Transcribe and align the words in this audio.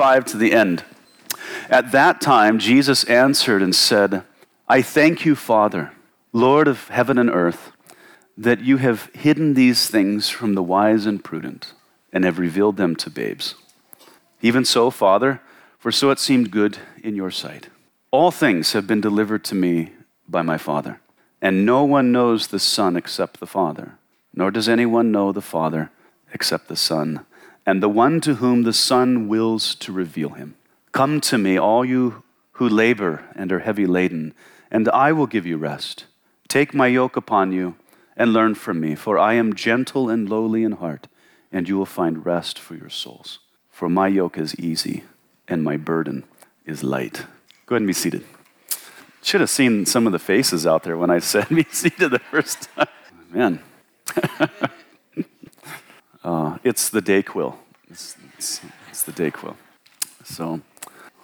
5 0.00 0.24
to 0.24 0.38
the 0.38 0.54
end. 0.54 0.82
At 1.68 1.92
that 1.92 2.22
time, 2.22 2.58
Jesus 2.58 3.04
answered 3.04 3.60
and 3.60 3.74
said, 3.74 4.22
I 4.66 4.80
thank 4.80 5.26
you, 5.26 5.36
Father, 5.36 5.92
Lord 6.32 6.68
of 6.68 6.88
heaven 6.88 7.18
and 7.18 7.28
earth, 7.28 7.72
that 8.34 8.60
you 8.60 8.78
have 8.78 9.10
hidden 9.12 9.52
these 9.52 9.88
things 9.88 10.30
from 10.30 10.54
the 10.54 10.62
wise 10.62 11.04
and 11.04 11.22
prudent 11.22 11.74
and 12.14 12.24
have 12.24 12.38
revealed 12.38 12.78
them 12.78 12.96
to 12.96 13.10
babes. 13.10 13.56
Even 14.40 14.64
so, 14.64 14.90
Father, 14.90 15.42
for 15.78 15.92
so 15.92 16.10
it 16.10 16.18
seemed 16.18 16.50
good 16.50 16.78
in 17.04 17.14
your 17.14 17.30
sight. 17.30 17.68
All 18.10 18.30
things 18.30 18.72
have 18.72 18.86
been 18.86 19.02
delivered 19.02 19.44
to 19.44 19.54
me 19.54 19.92
by 20.26 20.40
my 20.40 20.56
Father, 20.56 20.98
and 21.42 21.66
no 21.66 21.84
one 21.84 22.10
knows 22.10 22.46
the 22.46 22.58
Son 22.58 22.96
except 22.96 23.38
the 23.38 23.46
Father, 23.46 23.98
nor 24.32 24.50
does 24.50 24.66
anyone 24.66 25.12
know 25.12 25.30
the 25.30 25.42
Father 25.42 25.90
except 26.32 26.68
the 26.68 26.74
Son, 26.74 27.26
and 27.66 27.82
the 27.82 27.88
one 27.88 28.20
to 28.22 28.36
whom 28.36 28.62
the 28.62 28.72
Son 28.72 29.28
wills 29.28 29.74
to 29.76 29.92
reveal 29.92 30.30
him. 30.30 30.56
Come 30.92 31.20
to 31.22 31.38
me, 31.38 31.58
all 31.58 31.84
you 31.84 32.22
who 32.52 32.68
labor 32.68 33.24
and 33.34 33.52
are 33.52 33.60
heavy 33.60 33.86
laden, 33.86 34.34
and 34.70 34.88
I 34.88 35.12
will 35.12 35.26
give 35.26 35.46
you 35.46 35.56
rest. 35.56 36.04
Take 36.48 36.74
my 36.74 36.88
yoke 36.88 37.16
upon 37.16 37.52
you 37.52 37.76
and 38.16 38.32
learn 38.32 38.54
from 38.54 38.80
me, 38.80 38.94
for 38.94 39.18
I 39.18 39.34
am 39.34 39.54
gentle 39.54 40.10
and 40.10 40.28
lowly 40.28 40.62
in 40.62 40.72
heart, 40.72 41.06
and 41.52 41.68
you 41.68 41.78
will 41.78 41.86
find 41.86 42.26
rest 42.26 42.58
for 42.58 42.74
your 42.74 42.90
souls. 42.90 43.38
For 43.70 43.88
my 43.88 44.08
yoke 44.08 44.36
is 44.36 44.54
easy 44.56 45.04
and 45.48 45.64
my 45.64 45.76
burden 45.76 46.24
is 46.66 46.84
light. 46.84 47.24
Go 47.66 47.74
ahead 47.74 47.82
and 47.82 47.86
be 47.86 47.92
seated. 47.92 48.24
Should 49.22 49.40
have 49.40 49.50
seen 49.50 49.86
some 49.86 50.06
of 50.06 50.12
the 50.12 50.18
faces 50.18 50.66
out 50.66 50.82
there 50.82 50.96
when 50.96 51.10
I 51.10 51.18
said 51.18 51.48
be 51.50 51.66
seated 51.70 52.10
the 52.10 52.18
first 52.18 52.68
time. 52.74 52.88
Man. 53.30 53.60
uh, 56.24 56.58
it's 56.64 56.88
the 56.88 57.00
Dayquil. 57.00 57.56
It's, 57.88 58.16
it's, 58.36 58.60
it's 58.88 59.02
the 59.02 59.12
Dayquil. 59.12 59.56
So, 60.24 60.60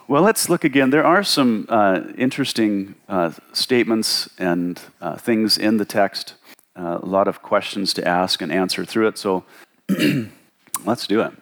well, 0.08 0.22
let's 0.22 0.48
look 0.48 0.64
again. 0.64 0.90
There 0.90 1.04
are 1.04 1.22
some 1.22 1.66
uh, 1.68 2.02
interesting 2.16 2.94
uh, 3.08 3.32
statements 3.52 4.28
and 4.38 4.80
uh, 5.00 5.16
things 5.16 5.58
in 5.58 5.76
the 5.76 5.84
text, 5.84 6.34
uh, 6.74 6.98
a 7.02 7.06
lot 7.06 7.28
of 7.28 7.42
questions 7.42 7.92
to 7.94 8.06
ask 8.06 8.40
and 8.40 8.50
answer 8.50 8.84
through 8.84 9.08
it. 9.08 9.18
So, 9.18 9.44
let's 10.84 11.06
do 11.06 11.20
it. 11.20 11.32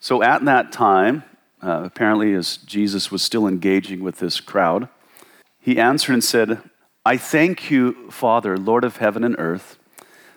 So, 0.00 0.22
at 0.22 0.44
that 0.46 0.72
time, 0.72 1.24
uh, 1.62 1.82
apparently, 1.84 2.34
as 2.34 2.56
Jesus 2.56 3.12
was 3.12 3.22
still 3.22 3.46
engaging 3.46 4.02
with 4.02 4.18
this 4.18 4.40
crowd, 4.40 4.88
he 5.60 5.78
answered 5.78 6.14
and 6.14 6.24
said, 6.24 6.60
I 7.04 7.16
thank 7.16 7.70
you, 7.70 8.10
Father, 8.10 8.56
Lord 8.56 8.84
of 8.84 8.96
heaven 8.96 9.22
and 9.24 9.36
earth, 9.38 9.78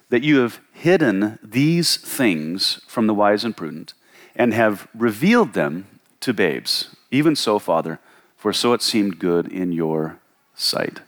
that 0.09 0.23
you 0.23 0.39
have 0.39 0.59
hidden 0.71 1.39
these 1.43 1.97
things 1.97 2.81
from 2.87 3.07
the 3.07 3.13
wise 3.13 3.43
and 3.43 3.55
prudent 3.55 3.93
and 4.35 4.53
have 4.53 4.87
revealed 4.93 5.53
them 5.53 5.87
to 6.19 6.33
babes. 6.33 6.95
Even 7.11 7.35
so, 7.35 7.59
Father, 7.59 7.99
for 8.35 8.53
so 8.53 8.73
it 8.73 8.81
seemed 8.81 9.19
good 9.19 9.51
in 9.51 9.71
your 9.71 10.19
sight. 10.53 11.01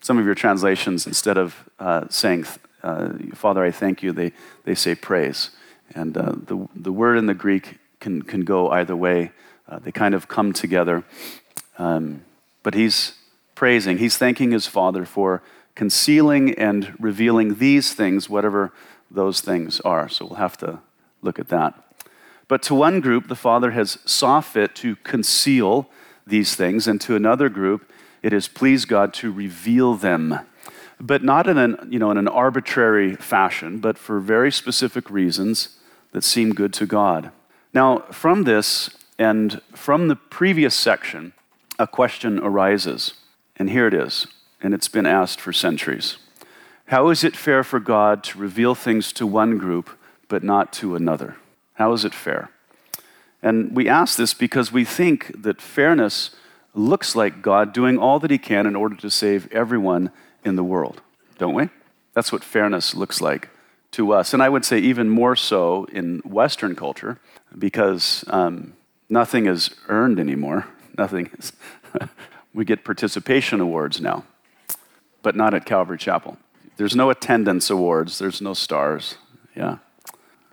Some 0.00 0.18
of 0.18 0.24
your 0.24 0.34
translations, 0.34 1.06
instead 1.06 1.36
of 1.36 1.68
uh, 1.78 2.04
saying, 2.08 2.46
uh, 2.82 3.10
Father, 3.34 3.64
I 3.64 3.70
thank 3.70 4.02
you, 4.02 4.12
they, 4.12 4.32
they 4.64 4.74
say 4.74 4.94
praise. 4.94 5.50
And 5.94 6.16
uh, 6.16 6.32
the, 6.36 6.68
the 6.74 6.92
word 6.92 7.18
in 7.18 7.26
the 7.26 7.34
Greek 7.34 7.78
can, 8.00 8.22
can 8.22 8.42
go 8.42 8.70
either 8.70 8.94
way. 8.94 9.32
Uh, 9.68 9.78
they 9.78 9.92
kind 9.92 10.14
of 10.14 10.28
come 10.28 10.52
together. 10.52 11.04
Um, 11.78 12.22
but 12.62 12.74
he's 12.74 13.14
praising, 13.54 13.98
he's 13.98 14.16
thanking 14.16 14.52
his 14.52 14.66
Father 14.66 15.04
for 15.04 15.42
concealing 15.78 16.52
and 16.54 16.92
revealing 16.98 17.54
these 17.54 17.94
things, 17.94 18.28
whatever 18.28 18.72
those 19.12 19.40
things 19.40 19.78
are. 19.82 20.08
So 20.08 20.26
we'll 20.26 20.34
have 20.34 20.56
to 20.56 20.80
look 21.22 21.38
at 21.38 21.50
that. 21.50 21.72
But 22.48 22.62
to 22.64 22.74
one 22.74 23.00
group, 23.00 23.28
the 23.28 23.36
Father 23.36 23.70
has 23.70 23.96
saw 24.04 24.40
fit 24.40 24.74
to 24.74 24.96
conceal 24.96 25.88
these 26.26 26.56
things, 26.56 26.88
and 26.88 27.00
to 27.02 27.14
another 27.14 27.48
group, 27.48 27.88
it 28.24 28.32
has 28.32 28.48
pleased 28.48 28.88
God 28.88 29.14
to 29.14 29.30
reveal 29.30 29.94
them. 29.94 30.40
But 30.98 31.22
not 31.22 31.46
in 31.46 31.56
an, 31.56 31.88
you 31.88 32.00
know, 32.00 32.10
in 32.10 32.18
an 32.18 32.26
arbitrary 32.26 33.14
fashion, 33.14 33.78
but 33.78 33.96
for 33.96 34.18
very 34.18 34.50
specific 34.50 35.08
reasons 35.08 35.78
that 36.10 36.24
seem 36.24 36.54
good 36.54 36.72
to 36.72 36.86
God. 36.86 37.30
Now, 37.72 38.00
from 38.10 38.42
this, 38.42 38.90
and 39.16 39.62
from 39.76 40.08
the 40.08 40.16
previous 40.16 40.74
section, 40.74 41.34
a 41.78 41.86
question 41.86 42.40
arises. 42.40 43.14
And 43.54 43.70
here 43.70 43.86
it 43.86 43.94
is, 43.94 44.26
and 44.60 44.74
it's 44.74 44.88
been 44.88 45.06
asked 45.06 45.40
for 45.40 45.52
centuries. 45.52 46.18
How 46.86 47.08
is 47.10 47.22
it 47.22 47.36
fair 47.36 47.62
for 47.62 47.80
God 47.80 48.24
to 48.24 48.38
reveal 48.38 48.74
things 48.74 49.12
to 49.14 49.26
one 49.26 49.58
group 49.58 49.90
but 50.28 50.42
not 50.42 50.72
to 50.74 50.96
another? 50.96 51.36
How 51.74 51.92
is 51.92 52.04
it 52.04 52.14
fair? 52.14 52.50
And 53.42 53.74
we 53.76 53.88
ask 53.88 54.16
this 54.16 54.34
because 54.34 54.72
we 54.72 54.84
think 54.84 55.42
that 55.42 55.60
fairness 55.60 56.30
looks 56.74 57.14
like 57.14 57.42
God 57.42 57.72
doing 57.72 57.98
all 57.98 58.18
that 58.20 58.30
He 58.30 58.38
can 58.38 58.66
in 58.66 58.74
order 58.74 58.96
to 58.96 59.10
save 59.10 59.50
everyone 59.52 60.10
in 60.44 60.56
the 60.56 60.64
world, 60.64 61.02
don't 61.38 61.54
we? 61.54 61.68
That's 62.14 62.32
what 62.32 62.42
fairness 62.42 62.94
looks 62.94 63.20
like 63.20 63.48
to 63.92 64.12
us. 64.12 64.34
And 64.34 64.42
I 64.42 64.48
would 64.48 64.64
say 64.64 64.78
even 64.78 65.08
more 65.08 65.36
so 65.36 65.84
in 65.92 66.18
Western 66.20 66.74
culture 66.74 67.20
because 67.56 68.24
um, 68.28 68.74
nothing 69.08 69.46
is 69.46 69.70
earned 69.88 70.18
anymore. 70.18 70.66
Nothing 70.98 71.30
is. 71.38 71.52
we 72.52 72.64
get 72.64 72.82
participation 72.82 73.60
awards 73.60 74.00
now, 74.00 74.24
but 75.28 75.36
not 75.36 75.52
at 75.52 75.66
Calvary 75.66 75.98
Chapel. 75.98 76.38
There's 76.78 76.96
no 76.96 77.10
attendance 77.10 77.68
awards, 77.68 78.18
there's 78.18 78.40
no 78.40 78.54
stars. 78.54 79.16
Yeah. 79.54 79.76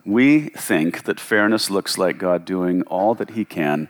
We 0.04 0.50
think 0.50 1.04
that 1.04 1.18
fairness 1.18 1.70
looks 1.70 1.96
like 1.96 2.18
God 2.18 2.44
doing 2.44 2.82
all 2.82 3.14
that 3.14 3.30
He 3.30 3.46
can 3.46 3.88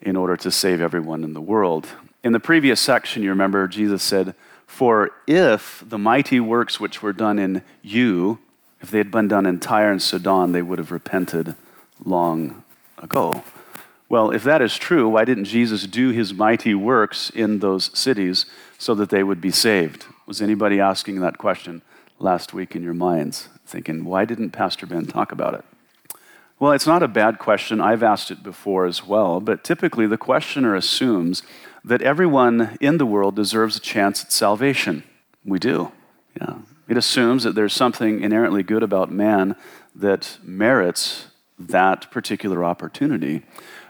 in 0.00 0.14
order 0.14 0.36
to 0.36 0.52
save 0.52 0.80
everyone 0.80 1.24
in 1.24 1.32
the 1.32 1.40
world. 1.40 1.88
In 2.22 2.30
the 2.30 2.38
previous 2.38 2.80
section, 2.80 3.24
you 3.24 3.30
remember 3.30 3.66
Jesus 3.66 4.04
said, 4.04 4.36
For 4.68 5.10
if 5.26 5.82
the 5.84 5.98
mighty 5.98 6.38
works 6.38 6.78
which 6.78 7.02
were 7.02 7.12
done 7.12 7.40
in 7.40 7.62
you, 7.82 8.38
if 8.80 8.92
they 8.92 8.98
had 8.98 9.10
been 9.10 9.26
done 9.26 9.46
in 9.46 9.58
Tyre 9.58 9.90
and 9.90 10.00
Sidon, 10.00 10.52
they 10.52 10.62
would 10.62 10.78
have 10.78 10.92
repented 10.92 11.56
long 12.04 12.62
ago. 12.98 13.42
Well, 14.08 14.30
if 14.30 14.44
that 14.44 14.62
is 14.62 14.78
true, 14.78 15.08
why 15.08 15.24
didn't 15.24 15.46
Jesus 15.46 15.88
do 15.88 16.10
his 16.10 16.32
mighty 16.32 16.76
works 16.76 17.30
in 17.30 17.58
those 17.58 17.90
cities 17.98 18.46
so 18.78 18.94
that 18.94 19.10
they 19.10 19.24
would 19.24 19.40
be 19.40 19.50
saved? 19.50 20.06
Was 20.30 20.40
anybody 20.40 20.78
asking 20.78 21.18
that 21.22 21.38
question 21.38 21.82
last 22.20 22.54
week 22.54 22.76
in 22.76 22.84
your 22.84 22.94
minds, 22.94 23.48
thinking, 23.66 24.04
why 24.04 24.24
didn't 24.24 24.50
Pastor 24.50 24.86
Ben 24.86 25.06
talk 25.06 25.32
about 25.32 25.54
it? 25.54 25.64
Well, 26.60 26.70
it's 26.70 26.86
not 26.86 27.02
a 27.02 27.08
bad 27.08 27.40
question. 27.40 27.80
I've 27.80 28.04
asked 28.04 28.30
it 28.30 28.40
before 28.40 28.86
as 28.86 29.04
well, 29.04 29.40
but 29.40 29.64
typically 29.64 30.06
the 30.06 30.16
questioner 30.16 30.76
assumes 30.76 31.42
that 31.84 32.00
everyone 32.02 32.78
in 32.80 32.98
the 32.98 33.06
world 33.06 33.34
deserves 33.34 33.76
a 33.76 33.80
chance 33.80 34.22
at 34.22 34.30
salvation. 34.30 35.02
We 35.44 35.58
do. 35.58 35.90
Yeah. 36.40 36.58
It 36.86 36.96
assumes 36.96 37.42
that 37.42 37.56
there's 37.56 37.74
something 37.74 38.20
inherently 38.20 38.62
good 38.62 38.84
about 38.84 39.10
man 39.10 39.56
that 39.96 40.38
merits 40.44 41.26
that 41.58 42.08
particular 42.12 42.64
opportunity. 42.64 43.42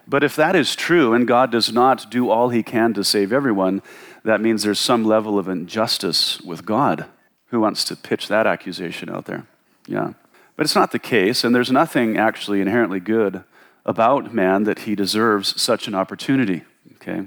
But 0.08 0.24
if 0.24 0.34
that 0.36 0.56
is 0.56 0.74
true 0.74 1.12
and 1.12 1.28
God 1.28 1.52
does 1.52 1.70
not 1.70 2.10
do 2.10 2.30
all 2.30 2.48
he 2.48 2.62
can 2.62 2.94
to 2.94 3.04
save 3.04 3.30
everyone, 3.30 3.82
that 4.24 4.40
means 4.40 4.62
there's 4.62 4.80
some 4.80 5.04
level 5.04 5.38
of 5.38 5.48
injustice 5.48 6.40
with 6.40 6.64
God. 6.64 7.06
Who 7.46 7.60
wants 7.60 7.84
to 7.84 7.96
pitch 7.96 8.28
that 8.28 8.46
accusation 8.46 9.10
out 9.10 9.24
there? 9.24 9.46
Yeah. 9.86 10.12
But 10.56 10.66
it's 10.66 10.76
not 10.76 10.92
the 10.92 10.98
case, 10.98 11.42
and 11.42 11.54
there's 11.54 11.72
nothing 11.72 12.16
actually 12.16 12.60
inherently 12.60 13.00
good 13.00 13.44
about 13.84 14.34
man 14.34 14.64
that 14.64 14.80
he 14.80 14.94
deserves 14.94 15.60
such 15.60 15.88
an 15.88 15.94
opportunity. 15.94 16.62
Okay? 16.96 17.26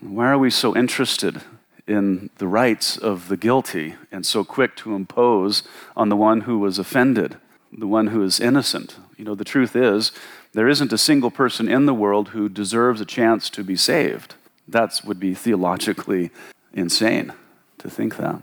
Why 0.00 0.28
are 0.28 0.38
we 0.38 0.50
so 0.50 0.76
interested 0.76 1.42
in 1.86 2.30
the 2.38 2.46
rights 2.46 2.96
of 2.96 3.28
the 3.28 3.36
guilty 3.36 3.94
and 4.12 4.24
so 4.24 4.44
quick 4.44 4.76
to 4.76 4.94
impose 4.94 5.62
on 5.96 6.08
the 6.08 6.16
one 6.16 6.42
who 6.42 6.58
was 6.58 6.78
offended, 6.78 7.36
the 7.76 7.86
one 7.86 8.08
who 8.08 8.22
is 8.22 8.40
innocent? 8.40 8.96
You 9.16 9.24
know, 9.24 9.34
the 9.34 9.44
truth 9.44 9.74
is, 9.74 10.12
there 10.52 10.68
isn't 10.68 10.92
a 10.92 10.98
single 10.98 11.30
person 11.30 11.68
in 11.68 11.86
the 11.86 11.94
world 11.94 12.28
who 12.28 12.48
deserves 12.48 13.00
a 13.00 13.06
chance 13.06 13.50
to 13.50 13.64
be 13.64 13.76
saved. 13.76 14.34
That 14.68 15.00
would 15.04 15.20
be 15.20 15.34
theologically 15.34 16.30
insane 16.72 17.32
to 17.78 17.90
think 17.90 18.16
that. 18.16 18.40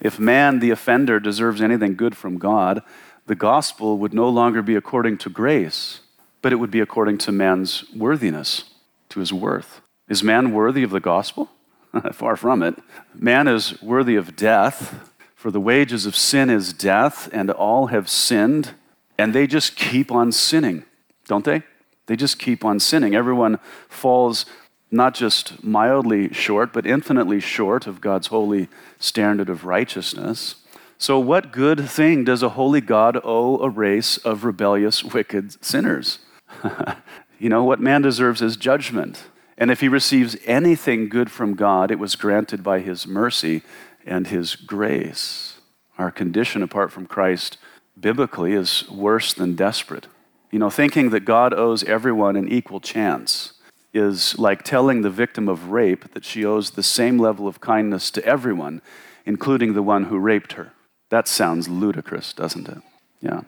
If 0.00 0.18
man, 0.18 0.58
the 0.58 0.70
offender, 0.70 1.18
deserves 1.18 1.62
anything 1.62 1.96
good 1.96 2.16
from 2.16 2.38
God, 2.38 2.82
the 3.26 3.34
gospel 3.34 3.98
would 3.98 4.12
no 4.12 4.28
longer 4.28 4.62
be 4.62 4.76
according 4.76 5.18
to 5.18 5.30
grace, 5.30 6.00
but 6.42 6.52
it 6.52 6.56
would 6.56 6.70
be 6.70 6.80
according 6.80 7.18
to 7.18 7.32
man's 7.32 7.84
worthiness, 7.94 8.64
to 9.08 9.20
his 9.20 9.32
worth. 9.32 9.80
Is 10.08 10.22
man 10.22 10.52
worthy 10.52 10.82
of 10.82 10.90
the 10.90 11.00
gospel? 11.00 11.50
Far 12.12 12.36
from 12.36 12.62
it. 12.62 12.76
Man 13.14 13.48
is 13.48 13.80
worthy 13.82 14.16
of 14.16 14.36
death, 14.36 15.12
for 15.34 15.50
the 15.50 15.60
wages 15.60 16.06
of 16.06 16.14
sin 16.14 16.50
is 16.50 16.72
death, 16.72 17.28
and 17.32 17.50
all 17.50 17.86
have 17.86 18.08
sinned, 18.08 18.74
and 19.18 19.32
they 19.32 19.46
just 19.46 19.76
keep 19.76 20.12
on 20.12 20.30
sinning 20.30 20.84
don't 21.26 21.44
they? 21.44 21.62
They 22.06 22.16
just 22.16 22.38
keep 22.38 22.64
on 22.64 22.80
sinning. 22.80 23.14
Everyone 23.14 23.58
falls 23.88 24.46
not 24.90 25.14
just 25.14 25.62
mildly 25.64 26.32
short, 26.32 26.72
but 26.72 26.86
infinitely 26.86 27.40
short 27.40 27.86
of 27.86 28.00
God's 28.00 28.28
holy 28.28 28.68
standard 28.98 29.48
of 29.48 29.64
righteousness. 29.64 30.56
So, 30.98 31.18
what 31.18 31.52
good 31.52 31.88
thing 31.88 32.24
does 32.24 32.42
a 32.42 32.50
holy 32.50 32.80
God 32.80 33.20
owe 33.22 33.58
a 33.58 33.68
race 33.68 34.16
of 34.18 34.44
rebellious, 34.44 35.04
wicked 35.04 35.62
sinners? 35.64 36.20
You 37.38 37.48
know, 37.48 37.64
what 37.64 37.80
man 37.80 38.02
deserves 38.02 38.40
is 38.40 38.56
judgment. 38.56 39.24
And 39.58 39.70
if 39.70 39.80
he 39.80 39.88
receives 39.88 40.36
anything 40.44 41.08
good 41.08 41.30
from 41.30 41.54
God, 41.54 41.90
it 41.90 41.98
was 41.98 42.16
granted 42.16 42.62
by 42.62 42.80
his 42.80 43.06
mercy 43.06 43.62
and 44.06 44.26
his 44.26 44.56
grace. 44.56 45.60
Our 45.98 46.10
condition 46.10 46.62
apart 46.62 46.92
from 46.92 47.06
Christ 47.06 47.58
biblically 47.98 48.52
is 48.52 48.88
worse 48.90 49.32
than 49.32 49.54
desperate. 49.54 50.06
You 50.50 50.58
know, 50.58 50.70
thinking 50.70 51.10
that 51.10 51.24
God 51.24 51.52
owes 51.52 51.82
everyone 51.84 52.36
an 52.36 52.48
equal 52.48 52.80
chance 52.80 53.52
is 53.96 54.38
like 54.38 54.62
telling 54.62 55.02
the 55.02 55.10
victim 55.10 55.48
of 55.48 55.70
rape 55.70 56.12
that 56.12 56.24
she 56.24 56.44
owes 56.44 56.70
the 56.70 56.82
same 56.82 57.18
level 57.18 57.48
of 57.48 57.60
kindness 57.60 58.10
to 58.12 58.24
everyone, 58.24 58.82
including 59.24 59.74
the 59.74 59.82
one 59.82 60.04
who 60.04 60.18
raped 60.18 60.52
her. 60.52 60.72
That 61.10 61.28
sounds 61.28 61.68
ludicrous, 61.68 62.32
doesn't 62.32 62.68
it? 62.68 62.78
Yeah. 63.20 63.42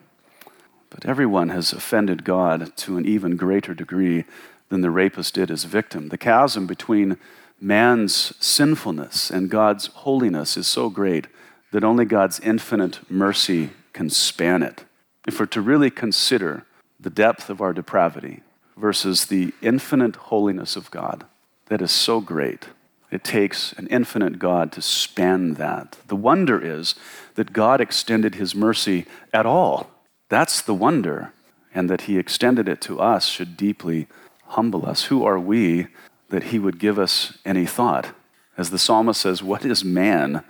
But 0.90 1.04
everyone 1.06 1.50
has 1.50 1.72
offended 1.72 2.24
God 2.24 2.76
to 2.78 2.96
an 2.96 3.06
even 3.06 3.36
greater 3.36 3.74
degree 3.74 4.24
than 4.68 4.80
the 4.80 4.90
rapist 4.90 5.34
did 5.34 5.48
his 5.48 5.64
victim. 5.64 6.08
The 6.08 6.18
chasm 6.18 6.66
between 6.66 7.18
man's 7.60 8.34
sinfulness 8.38 9.30
and 9.30 9.50
God's 9.50 9.86
holiness 9.88 10.56
is 10.56 10.66
so 10.66 10.88
great 10.88 11.26
that 11.72 11.84
only 11.84 12.04
God's 12.04 12.40
infinite 12.40 13.00
mercy 13.10 13.70
can 13.92 14.08
span 14.08 14.62
it. 14.62 14.84
If 15.26 15.38
we're 15.38 15.46
to 15.46 15.60
really 15.60 15.90
consider 15.90 16.64
the 16.98 17.10
depth 17.10 17.50
of 17.50 17.60
our 17.60 17.72
depravity 17.72 18.42
versus 18.78 19.26
the 19.26 19.52
infinite 19.60 20.16
holiness 20.16 20.76
of 20.76 20.90
God, 20.90 21.24
that 21.66 21.82
is 21.82 21.90
so 21.90 22.20
great. 22.20 22.68
It 23.10 23.24
takes 23.24 23.72
an 23.74 23.86
infinite 23.88 24.38
God 24.38 24.70
to 24.72 24.82
span 24.82 25.54
that. 25.54 25.96
The 26.08 26.16
wonder 26.16 26.60
is 26.60 26.94
that 27.34 27.52
God 27.52 27.80
extended 27.80 28.34
his 28.34 28.54
mercy 28.54 29.06
at 29.32 29.46
all. 29.46 29.90
That's 30.28 30.60
the 30.60 30.74
wonder. 30.74 31.32
And 31.74 31.88
that 31.90 32.02
he 32.02 32.18
extended 32.18 32.68
it 32.68 32.80
to 32.82 33.00
us 33.00 33.26
should 33.26 33.56
deeply 33.56 34.08
humble 34.46 34.86
us. 34.86 35.04
Who 35.04 35.24
are 35.24 35.38
we 35.38 35.88
that 36.30 36.44
he 36.44 36.58
would 36.58 36.78
give 36.78 36.98
us 36.98 37.38
any 37.44 37.66
thought? 37.66 38.12
As 38.56 38.70
the 38.70 38.78
psalmist 38.78 39.20
says, 39.20 39.42
What 39.42 39.64
is 39.64 39.84
man 39.84 40.42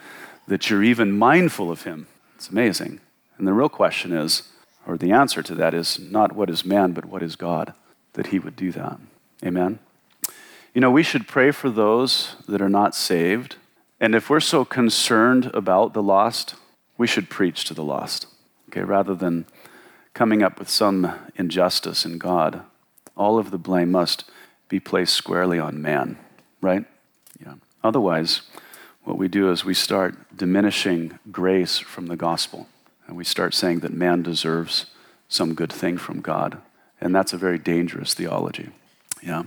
that 0.47 0.71
you're 0.71 0.83
even 0.83 1.19
mindful 1.19 1.71
of 1.71 1.83
him? 1.83 2.07
It's 2.37 2.49
amazing. 2.49 3.01
And 3.37 3.47
the 3.47 3.53
real 3.53 3.69
question 3.69 4.13
is, 4.13 4.45
or 4.87 4.97
the 4.97 5.13
answer 5.13 5.43
to 5.43 5.55
that 5.57 5.75
is 5.75 5.99
not 5.99 6.33
what 6.33 6.49
is 6.49 6.65
man, 6.65 6.93
but 6.93 7.05
what 7.05 7.23
is 7.23 7.37
God, 7.37 7.75
that 8.19 8.27
he 8.27 8.41
would 8.41 8.57
do 8.57 8.73
that. 8.73 8.99
Amen? 9.45 9.79
You 10.75 10.81
know, 10.81 10.91
we 10.91 11.05
should 11.05 11.29
pray 11.29 11.53
for 11.53 11.71
those 11.71 12.35
that 12.49 12.61
are 12.61 12.69
not 12.69 12.97
saved. 12.97 13.55
And 14.01 14.13
if 14.13 14.29
we're 14.29 14.41
so 14.41 14.65
concerned 14.65 15.53
about 15.55 15.95
the 15.95 16.03
lost, 16.03 16.57
we 16.97 17.07
should 17.07 17.31
preach 17.31 17.65
to 17.67 17.75
the 17.75 17.85
lost, 17.85 18.27
okay, 18.69 18.83
rather 18.83 19.15
than 19.15 19.47
coming 20.15 20.43
up 20.43 20.59
with 20.59 20.69
some 20.69 21.15
injustice 21.37 22.05
in 22.05 22.19
God. 22.19 22.63
All 23.17 23.39
of 23.39 23.53
the 23.53 23.57
blame 23.57 23.93
must 23.93 24.29
be 24.69 24.81
placed 24.81 25.15
squarely 25.15 25.61
on 25.61 25.81
man, 25.81 26.19
right? 26.61 26.85
Yeah. 27.41 27.55
Otherwise, 27.85 28.43
what 29.05 29.17
we 29.17 29.29
do 29.29 29.53
is 29.53 29.65
we 29.65 29.75
start 29.75 30.37
diminishing 30.37 31.21
grace 31.31 31.79
from 31.79 32.09
the 32.09 32.17
gospel. 32.17 32.67
And 33.07 33.17
we 33.17 33.23
start 33.23 33.55
saying 33.55 33.79
that 33.81 33.93
man 33.95 34.23
deserves 34.23 34.87
some 35.29 35.55
good 35.55 35.73
thing 35.73 35.99
from 35.99 36.21
God. 36.21 36.61
And 37.01 37.15
that's 37.15 37.33
a 37.33 37.39
very 37.39 37.59
dangerous 37.59 38.15
theology. 38.15 38.71
Yeah. 39.23 39.45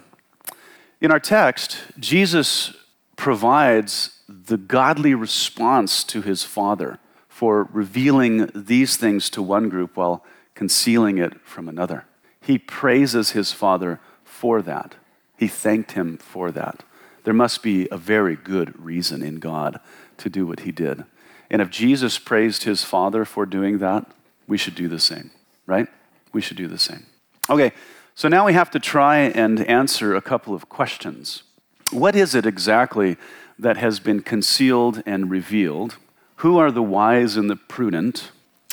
In 0.99 1.11
our 1.11 1.19
text, 1.19 1.77
Jesus 1.99 2.73
provides 3.15 4.19
the 4.27 4.57
godly 4.57 5.13
response 5.13 6.03
to 6.05 6.21
his 6.21 6.43
Father 6.43 6.99
for 7.27 7.67
revealing 7.71 8.49
these 8.53 8.97
things 8.97 9.29
to 9.31 9.41
one 9.41 9.69
group 9.69 9.97
while 9.97 10.23
concealing 10.53 11.17
it 11.17 11.41
from 11.41 11.67
another. 11.67 12.05
He 12.39 12.57
praises 12.57 13.31
his 13.31 13.51
Father 13.51 13.99
for 14.23 14.61
that. 14.61 14.95
He 15.37 15.47
thanked 15.47 15.93
him 15.93 16.17
for 16.17 16.51
that. 16.51 16.83
There 17.23 17.33
must 17.33 17.61
be 17.61 17.87
a 17.91 17.97
very 17.97 18.35
good 18.35 18.79
reason 18.83 19.21
in 19.21 19.39
God 19.39 19.79
to 20.17 20.29
do 20.29 20.45
what 20.45 20.61
he 20.61 20.71
did. 20.71 21.03
And 21.49 21.61
if 21.61 21.69
Jesus 21.69 22.17
praised 22.17 22.63
his 22.63 22.83
Father 22.83 23.25
for 23.25 23.45
doing 23.45 23.79
that, 23.79 24.05
we 24.47 24.57
should 24.57 24.75
do 24.75 24.87
the 24.87 24.99
same, 24.99 25.31
right? 25.65 25.87
We 26.31 26.41
should 26.41 26.57
do 26.57 26.67
the 26.67 26.79
same. 26.79 27.05
Okay, 27.49 27.71
so 28.15 28.27
now 28.27 28.45
we 28.45 28.53
have 28.53 28.71
to 28.71 28.79
try 28.79 29.17
and 29.17 29.65
answer 29.67 30.15
a 30.15 30.21
couple 30.21 30.53
of 30.53 30.69
questions. 30.69 31.43
What 31.91 32.15
is 32.15 32.35
it 32.35 32.45
exactly 32.45 33.17
that 33.57 33.77
has 33.77 33.99
been 33.99 34.21
concealed 34.21 35.01
and 35.05 35.29
revealed? 35.29 35.97
Who 36.37 36.57
are 36.57 36.71
the 36.71 36.83
wise 36.83 37.37
and 37.37 37.49
the 37.49 37.55
prudent? 37.55 38.31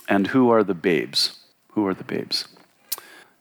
And 0.08 0.28
who 0.28 0.50
are 0.50 0.64
the 0.64 0.74
babes? 0.74 1.38
Who 1.72 1.86
are 1.86 1.94
the 1.94 2.04
babes? 2.04 2.48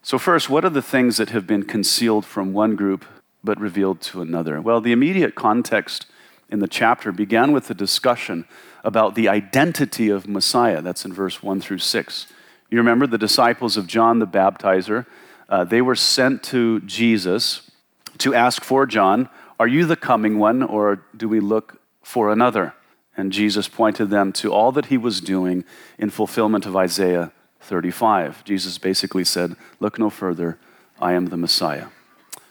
So, 0.02 0.18
first, 0.18 0.50
what 0.50 0.66
are 0.66 0.70
the 0.70 0.82
things 0.82 1.18
that 1.18 1.30
have 1.30 1.48
been 1.48 1.64
concealed 1.64 2.26
from 2.26 2.54
one 2.54 2.76
group 2.76 3.06
but 3.44 3.60
revealed 3.60 4.02
to 4.02 4.22
another? 4.22 4.62
Well, 4.62 4.82
the 4.82 4.92
immediate 4.92 5.36
context 5.36 6.06
in 6.50 6.60
the 6.60 6.68
chapter 6.68 7.12
began 7.12 7.52
with 7.52 7.70
a 7.70 7.74
discussion 7.74 8.46
about 8.84 9.16
the 9.16 9.28
identity 9.28 10.10
of 10.10 10.28
Messiah. 10.28 10.82
That's 10.82 11.06
in 11.06 11.14
verse 11.14 11.44
1 11.44 11.62
through 11.62 11.80
6. 11.80 12.28
You 12.70 12.78
remember 12.78 13.08
the 13.08 13.18
disciples 13.18 13.78
of 13.78 13.88
John 13.88 14.20
the 14.20 14.28
Baptizer, 14.28 15.06
uh, 15.48 15.64
they 15.64 15.82
were 15.82 15.96
sent 15.96 16.44
to 16.44 16.82
Jesus 16.82 17.72
to 18.18 18.34
ask 18.34 18.64
for 18.64 18.86
John, 18.86 19.30
Are 19.60 19.68
you 19.68 19.86
the 19.86 19.96
coming 19.96 20.38
one, 20.38 20.62
or 20.62 21.04
do 21.16 21.30
we 21.30 21.40
look 21.40 21.80
for 22.04 22.32
another? 22.32 22.74
And 23.16 23.32
Jesus 23.32 23.68
pointed 23.68 24.10
them 24.10 24.32
to 24.34 24.54
all 24.54 24.72
that 24.74 24.88
he 24.88 24.98
was 24.98 25.22
doing 25.22 25.64
in 25.98 26.10
fulfillment 26.10 26.66
of 26.66 26.76
Isaiah 26.76 27.32
35. 27.62 28.44
Jesus 28.44 28.78
basically 28.78 29.24
said, 29.24 29.56
Look 29.80 29.98
no 29.98 30.10
further, 30.10 30.60
I 31.00 31.14
am 31.14 31.28
the 31.28 31.38
Messiah. 31.38 31.88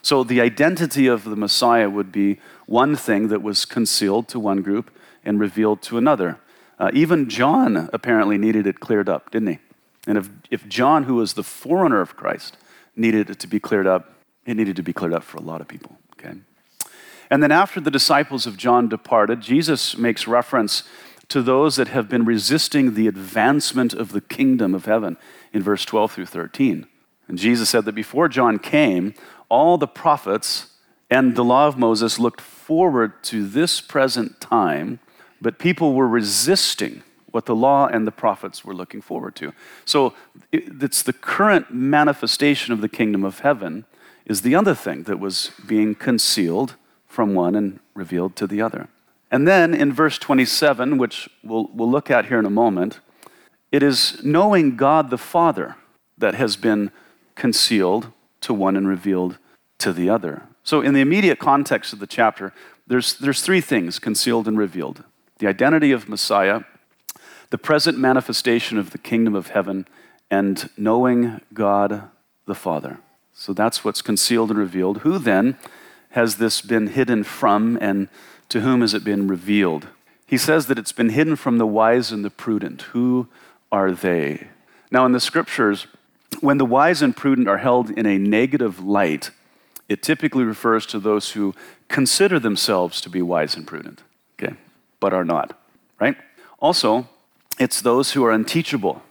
So 0.01 0.23
the 0.23 0.41
identity 0.41 1.07
of 1.07 1.25
the 1.25 1.35
Messiah 1.35 1.89
would 1.89 2.11
be 2.11 2.39
one 2.65 2.95
thing 2.95 3.27
that 3.27 3.41
was 3.41 3.65
concealed 3.65 4.27
to 4.29 4.39
one 4.39 4.61
group 4.61 4.89
and 5.23 5.39
revealed 5.39 5.81
to 5.83 5.97
another. 5.97 6.39
Uh, 6.79 6.91
even 6.93 7.29
John 7.29 7.89
apparently 7.93 8.37
needed 8.37 8.65
it 8.67 8.79
cleared 8.79 9.09
up, 9.09 9.31
didn't 9.31 9.47
he? 9.49 9.59
And 10.07 10.17
if, 10.17 10.29
if 10.49 10.67
John, 10.67 11.03
who 11.03 11.15
was 11.15 11.33
the 11.33 11.43
forerunner 11.43 12.01
of 12.01 12.15
Christ, 12.15 12.57
needed 12.95 13.29
it 13.29 13.39
to 13.39 13.47
be 13.47 13.59
cleared 13.59 13.85
up, 13.85 14.13
it 14.45 14.55
needed 14.55 14.75
to 14.77 14.83
be 14.83 14.93
cleared 14.93 15.13
up 15.13 15.23
for 15.23 15.37
a 15.37 15.41
lot 15.41 15.61
of 15.61 15.67
people, 15.67 15.97
okay? 16.13 16.35
And 17.29 17.43
then 17.43 17.51
after 17.51 17.79
the 17.79 17.91
disciples 17.91 18.47
of 18.47 18.57
John 18.57 18.87
departed, 18.87 19.41
Jesus 19.41 19.97
makes 19.97 20.27
reference 20.27 20.83
to 21.27 21.41
those 21.41 21.75
that 21.75 21.89
have 21.89 22.07
been 22.07 22.23
resisting 22.23 22.93
the 22.93 23.07
advancement 23.07 23.93
of 23.93 24.13
the 24.13 24.21
kingdom 24.21 24.73
of 24.73 24.85
heaven 24.85 25.17
in 25.51 25.61
verse 25.61 25.83
12 25.83 26.13
through 26.13 26.25
13. 26.25 26.87
And 27.27 27.37
Jesus 27.37 27.69
said 27.69 27.83
that 27.85 27.95
before 27.95 28.29
John 28.29 28.57
came, 28.57 29.13
all 29.49 29.77
the 29.77 29.87
prophets 29.87 30.67
and 31.09 31.35
the 31.35 31.43
law 31.43 31.67
of 31.67 31.77
Moses 31.77 32.17
looked 32.17 32.39
forward 32.39 33.21
to 33.25 33.45
this 33.45 33.81
present 33.81 34.39
time 34.39 34.99
but 35.41 35.59
people 35.59 35.93
were 35.93 36.07
resisting 36.07 37.03
what 37.37 37.45
the 37.45 37.55
law 37.55 37.85
and 37.85 38.07
the 38.07 38.11
prophets 38.11 38.65
were 38.65 38.73
looking 38.73 38.99
forward 38.99 39.35
to. 39.35 39.53
So 39.85 40.15
it's 40.51 41.03
the 41.03 41.13
current 41.13 41.71
manifestation 41.71 42.73
of 42.73 42.81
the 42.81 42.89
kingdom 42.89 43.23
of 43.23 43.41
heaven 43.41 43.85
is 44.25 44.41
the 44.41 44.55
other 44.55 44.73
thing 44.73 45.03
that 45.03 45.19
was 45.19 45.51
being 45.67 45.93
concealed 45.93 46.73
from 47.05 47.35
one 47.35 47.53
and 47.53 47.79
revealed 47.93 48.35
to 48.37 48.47
the 48.47 48.59
other. 48.59 48.87
And 49.29 49.47
then 49.47 49.75
in 49.75 49.93
verse 49.93 50.17
27, 50.17 50.97
which 50.97 51.29
we'll, 51.43 51.69
we'll 51.75 51.91
look 51.91 52.09
at 52.09 52.25
here 52.25 52.39
in 52.39 52.45
a 52.47 52.49
moment, 52.49 53.01
it 53.71 53.83
is 53.83 54.19
knowing 54.23 54.75
God 54.75 55.11
the 55.11 55.17
Father 55.19 55.75
that 56.17 56.33
has 56.33 56.55
been 56.55 56.89
concealed 57.35 58.11
to 58.41 58.51
one 58.51 58.75
and 58.75 58.87
revealed 58.87 59.37
to 59.77 59.93
the 59.93 60.09
other. 60.09 60.41
So, 60.63 60.81
in 60.81 60.95
the 60.95 61.01
immediate 61.01 61.37
context 61.37 61.93
of 61.93 61.99
the 61.99 62.07
chapter, 62.07 62.51
there's, 62.87 63.15
there's 63.19 63.43
three 63.43 63.61
things 63.61 63.99
concealed 63.99 64.47
and 64.47 64.57
revealed 64.57 65.03
the 65.37 65.45
identity 65.45 65.91
of 65.91 66.09
Messiah, 66.09 66.61
the 67.49 67.57
present 67.57 67.97
manifestation 67.97 68.77
of 68.77 68.91
the 68.91 68.97
kingdom 68.97 69.35
of 69.35 69.49
heaven, 69.49 69.87
and 70.29 70.69
knowing 70.77 71.41
God 71.53 72.09
the 72.45 72.55
Father. 72.55 72.99
So 73.33 73.53
that's 73.53 73.83
what's 73.83 74.01
concealed 74.01 74.49
and 74.49 74.59
revealed. 74.59 74.99
Who 74.99 75.17
then 75.19 75.57
has 76.11 76.37
this 76.37 76.61
been 76.61 76.87
hidden 76.87 77.23
from, 77.23 77.77
and 77.79 78.09
to 78.49 78.61
whom 78.61 78.81
has 78.81 78.93
it 78.93 79.03
been 79.03 79.27
revealed? 79.27 79.87
He 80.25 80.37
says 80.37 80.67
that 80.67 80.77
it's 80.77 80.91
been 80.91 81.09
hidden 81.09 81.35
from 81.35 81.57
the 81.57 81.67
wise 81.67 82.11
and 82.11 82.25
the 82.25 82.29
prudent. 82.29 82.81
Who 82.93 83.27
are 83.71 83.91
they? 83.91 84.47
Now, 84.91 85.05
in 85.05 85.11
the 85.11 85.19
scriptures, 85.19 85.87
when 86.41 86.57
the 86.57 86.65
wise 86.65 87.01
and 87.01 87.15
prudent 87.15 87.47
are 87.47 87.59
held 87.59 87.91
in 87.91 88.05
a 88.05 88.17
negative 88.17 88.83
light, 88.83 89.31
it 89.87 90.01
typically 90.01 90.43
refers 90.43 90.85
to 90.87 90.99
those 90.99 91.31
who 91.31 91.55
consider 91.87 92.39
themselves 92.39 92.99
to 93.01 93.09
be 93.09 93.21
wise 93.21 93.55
and 93.55 93.65
prudent 93.65 94.01
okay, 94.37 94.53
but 94.99 95.13
are 95.13 95.25
not, 95.25 95.59
right? 95.99 96.15
Also, 96.59 97.07
it's 97.57 97.81
those 97.81 98.11
who 98.11 98.23
are 98.25 98.31
unteachable, 98.31 99.01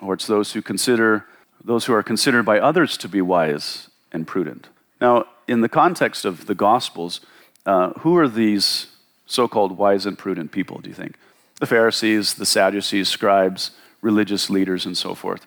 or 0.00 0.14
it's 0.14 0.26
those 0.26 0.52
who 0.52 0.62
consider 0.62 1.24
those 1.64 1.86
who 1.86 1.92
are 1.92 2.02
considered 2.02 2.44
by 2.44 2.60
others 2.60 2.96
to 2.96 3.08
be 3.08 3.20
wise 3.20 3.88
and 4.12 4.26
prudent. 4.26 4.68
Now, 5.00 5.24
in 5.46 5.60
the 5.60 5.68
context 5.68 6.24
of 6.24 6.46
the 6.46 6.54
Gospels, 6.54 7.20
uh, 7.66 7.90
who 8.00 8.16
are 8.16 8.28
these 8.28 8.86
so-called 9.26 9.76
wise 9.76 10.06
and 10.06 10.16
prudent 10.16 10.52
people? 10.52 10.78
Do 10.78 10.88
you 10.88 10.94
think 10.94 11.16
the 11.60 11.66
Pharisees, 11.66 12.34
the 12.34 12.46
Sadducees, 12.46 13.08
scribes, 13.08 13.72
religious 14.00 14.48
leaders, 14.48 14.86
and 14.86 14.96
so 14.96 15.14
forth? 15.14 15.46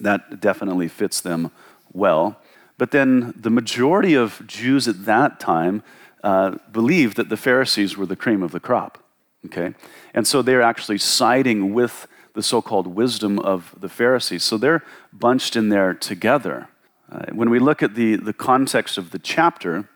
That 0.00 0.40
definitely 0.40 0.88
fits 0.88 1.20
them 1.20 1.50
well. 1.92 2.40
But 2.78 2.90
then 2.90 3.34
the 3.36 3.50
majority 3.50 4.14
of 4.14 4.42
Jews 4.46 4.88
at 4.88 5.04
that 5.04 5.38
time 5.38 5.82
uh, 6.24 6.56
believed 6.72 7.16
that 7.16 7.28
the 7.28 7.36
Pharisees 7.36 7.96
were 7.96 8.06
the 8.06 8.16
cream 8.16 8.42
of 8.42 8.52
the 8.52 8.60
crop. 8.60 8.99
Okay? 9.46 9.74
And 10.14 10.26
so 10.26 10.42
they're 10.42 10.62
actually 10.62 10.98
siding 10.98 11.72
with 11.72 12.06
the 12.34 12.42
so 12.42 12.62
called 12.62 12.86
wisdom 12.86 13.38
of 13.38 13.74
the 13.78 13.88
Pharisees. 13.88 14.42
So 14.44 14.56
they're 14.56 14.84
bunched 15.12 15.56
in 15.56 15.68
there 15.68 15.94
together. 15.94 16.68
Uh, 17.10 17.26
when 17.32 17.50
we 17.50 17.58
look 17.58 17.82
at 17.82 17.94
the, 17.94 18.16
the 18.16 18.32
context 18.32 18.98
of 18.98 19.10
the 19.10 19.18
chapter, 19.18 19.88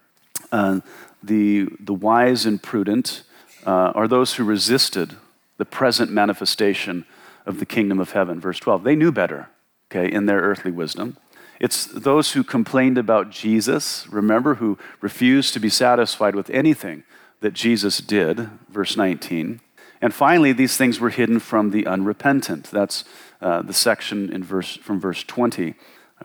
uh, 0.51 0.81
the, 1.23 1.69
the 1.79 1.95
wise 1.95 2.45
and 2.45 2.63
prudent 2.63 3.23
uh, 3.67 3.93
are 3.95 4.09
those 4.09 4.35
who 4.35 4.45
resisted 4.45 5.17
the 5.57 5.65
present 5.65 6.11
manifestation 6.11 7.07
of 7.47 7.61
the 7.61 7.67
kingdom 7.67 8.01
of 8.01 8.13
heaven. 8.13 8.41
Verse 8.41 8.59
12. 8.59 8.83
They 8.83 8.97
knew 8.97 9.13
better, 9.13 9.49
okay, 9.91 10.11
in 10.11 10.27
their 10.27 10.41
earthly 10.41 10.73
wisdom. 10.73 11.17
It's 11.61 11.87
those 11.87 12.33
who 12.33 12.43
complained 12.43 12.99
about 12.99 13.31
Jesus, 13.31 14.09
remember, 14.09 14.57
who 14.57 14.77
refused 15.01 15.55
to 15.55 15.61
be 15.61 15.69
satisfied 15.69 16.35
with 16.35 16.51
anything 16.51 17.05
that 17.45 17.53
Jesus 17.53 17.99
did, 17.99 18.49
verse 18.71 18.97
19. 18.97 19.61
And 20.01 20.15
finally, 20.15 20.55
these 20.55 20.79
things 20.79 20.99
were 20.99 21.11
hidden 21.11 21.39
from 21.41 21.73
the 21.73 21.87
unrepentant. 21.87 22.71
That's 22.71 23.05
uh, 23.43 23.61
the 23.61 23.75
section 23.75 24.33
in 24.33 24.43
verse, 24.43 24.77
from 24.77 24.99
verse 24.99 25.23
20, 25.23 25.75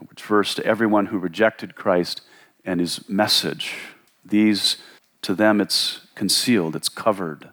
which 0.08 0.22
refers 0.24 0.56
to 0.56 0.66
everyone 0.66 1.08
who 1.08 1.18
rejected 1.18 1.76
Christ 1.76 2.22
and 2.64 2.80
his 2.80 3.10
message. 3.10 3.76
These, 4.24 4.78
to 5.24 5.36
them, 5.36 5.60
it's 5.60 6.08
concealed, 6.16 6.74
it's 6.74 6.88
covered. 6.88 7.50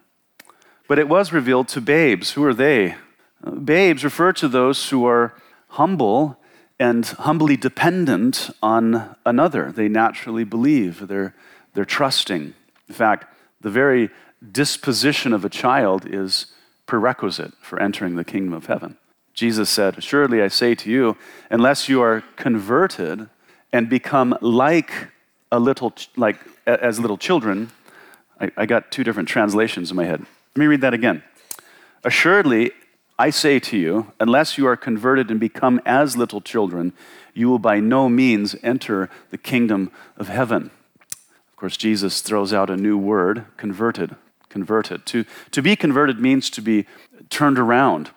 But 0.87 0.97
it 0.97 1.09
was 1.09 1.33
revealed 1.33 1.67
to 1.67 1.81
babes. 1.81 2.31
Who 2.31 2.45
are 2.45 2.53
they? 2.53 2.95
Uh, 3.43 3.51
babes 3.51 4.05
refer 4.05 4.31
to 4.31 4.47
those 4.47 4.91
who 4.91 5.05
are 5.05 5.33
humble 5.71 6.39
and 6.79 7.05
humbly 7.05 7.57
dependent 7.57 8.49
on 8.63 9.17
another. 9.25 9.73
They 9.73 9.89
naturally 9.89 10.45
believe, 10.45 11.09
they're, 11.09 11.35
they're 11.73 11.83
trusting. 11.83 12.53
In 12.87 12.95
fact, 12.95 13.33
the 13.67 13.71
very 13.71 14.09
disposition 14.53 15.33
of 15.33 15.43
a 15.43 15.49
child 15.49 16.05
is 16.05 16.45
prerequisite 16.85 17.51
for 17.59 17.77
entering 17.81 18.15
the 18.15 18.23
kingdom 18.23 18.53
of 18.53 18.67
heaven. 18.67 18.95
Jesus 19.33 19.69
said, 19.69 19.97
Assuredly, 19.97 20.41
I 20.41 20.47
say 20.47 20.73
to 20.75 20.89
you, 20.89 21.17
unless 21.51 21.89
you 21.89 22.01
are 22.01 22.23
converted 22.37 23.27
and 23.73 23.89
become 23.89 24.37
like 24.39 25.09
a 25.51 25.59
little, 25.59 25.93
like 26.15 26.37
as 26.65 26.97
little 26.97 27.17
children, 27.17 27.69
I, 28.39 28.49
I 28.55 28.65
got 28.65 28.89
two 28.89 29.03
different 29.03 29.27
translations 29.27 29.91
in 29.91 29.97
my 29.97 30.05
head. 30.05 30.21
Let 30.21 30.57
me 30.57 30.67
read 30.67 30.79
that 30.79 30.93
again. 30.93 31.21
Assuredly, 32.05 32.71
I 33.19 33.31
say 33.31 33.59
to 33.59 33.77
you, 33.77 34.13
unless 34.17 34.57
you 34.57 34.65
are 34.65 34.77
converted 34.77 35.29
and 35.29 35.41
become 35.41 35.81
as 35.85 36.15
little 36.15 36.39
children, 36.39 36.93
you 37.33 37.49
will 37.49 37.59
by 37.59 37.81
no 37.81 38.07
means 38.07 38.55
enter 38.63 39.09
the 39.29 39.37
kingdom 39.37 39.91
of 40.15 40.29
heaven. 40.29 40.71
Of 41.57 41.61
course, 41.61 41.77
Jesus 41.77 42.21
throws 42.21 42.53
out 42.53 42.69
a 42.69 42.77
new 42.77 42.99
word 42.99 43.45
converted. 43.57 44.15
Converted. 44.47 45.07
To, 45.07 45.25
to 45.49 45.63
be 45.63 45.75
converted 45.75 46.19
means 46.19 46.51
to 46.51 46.61
be 46.61 46.85
turned 47.31 47.57
around, 47.57 48.11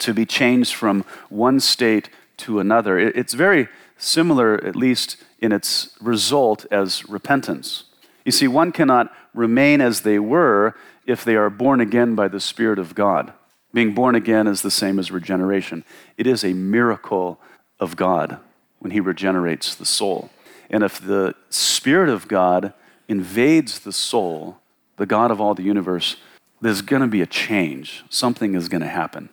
to 0.00 0.12
be 0.12 0.26
changed 0.26 0.74
from 0.74 1.04
one 1.28 1.60
state 1.60 2.10
to 2.38 2.58
another. 2.58 2.98
It, 2.98 3.14
it's 3.14 3.34
very 3.34 3.68
similar, 3.98 4.54
at 4.64 4.74
least 4.74 5.16
in 5.38 5.52
its 5.52 5.90
result, 6.00 6.66
as 6.72 7.08
repentance. 7.08 7.84
You 8.24 8.32
see, 8.32 8.48
one 8.48 8.72
cannot 8.72 9.14
remain 9.32 9.80
as 9.80 10.00
they 10.00 10.18
were 10.18 10.74
if 11.06 11.22
they 11.22 11.36
are 11.36 11.50
born 11.50 11.80
again 11.80 12.16
by 12.16 12.26
the 12.26 12.40
Spirit 12.40 12.80
of 12.80 12.96
God. 12.96 13.32
Being 13.72 13.94
born 13.94 14.16
again 14.16 14.48
is 14.48 14.62
the 14.62 14.72
same 14.72 14.98
as 14.98 15.12
regeneration. 15.12 15.84
It 16.16 16.26
is 16.26 16.42
a 16.42 16.52
miracle 16.52 17.38
of 17.78 17.94
God 17.94 18.38
when 18.80 18.90
He 18.90 18.98
regenerates 18.98 19.72
the 19.72 19.86
soul. 19.86 20.30
And 20.72 20.82
if 20.82 21.00
the 21.00 21.34
Spirit 21.50 22.08
of 22.08 22.26
God 22.26 22.72
invades 23.06 23.80
the 23.80 23.92
soul, 23.92 24.58
the 24.96 25.06
God 25.06 25.30
of 25.30 25.40
all 25.40 25.54
the 25.54 25.62
universe, 25.62 26.16
there's 26.60 26.82
going 26.82 27.02
to 27.02 27.08
be 27.08 27.20
a 27.20 27.26
change. 27.26 28.04
Something 28.08 28.54
is 28.54 28.68
going 28.68 28.80
to 28.80 28.88
happen. 28.88 29.28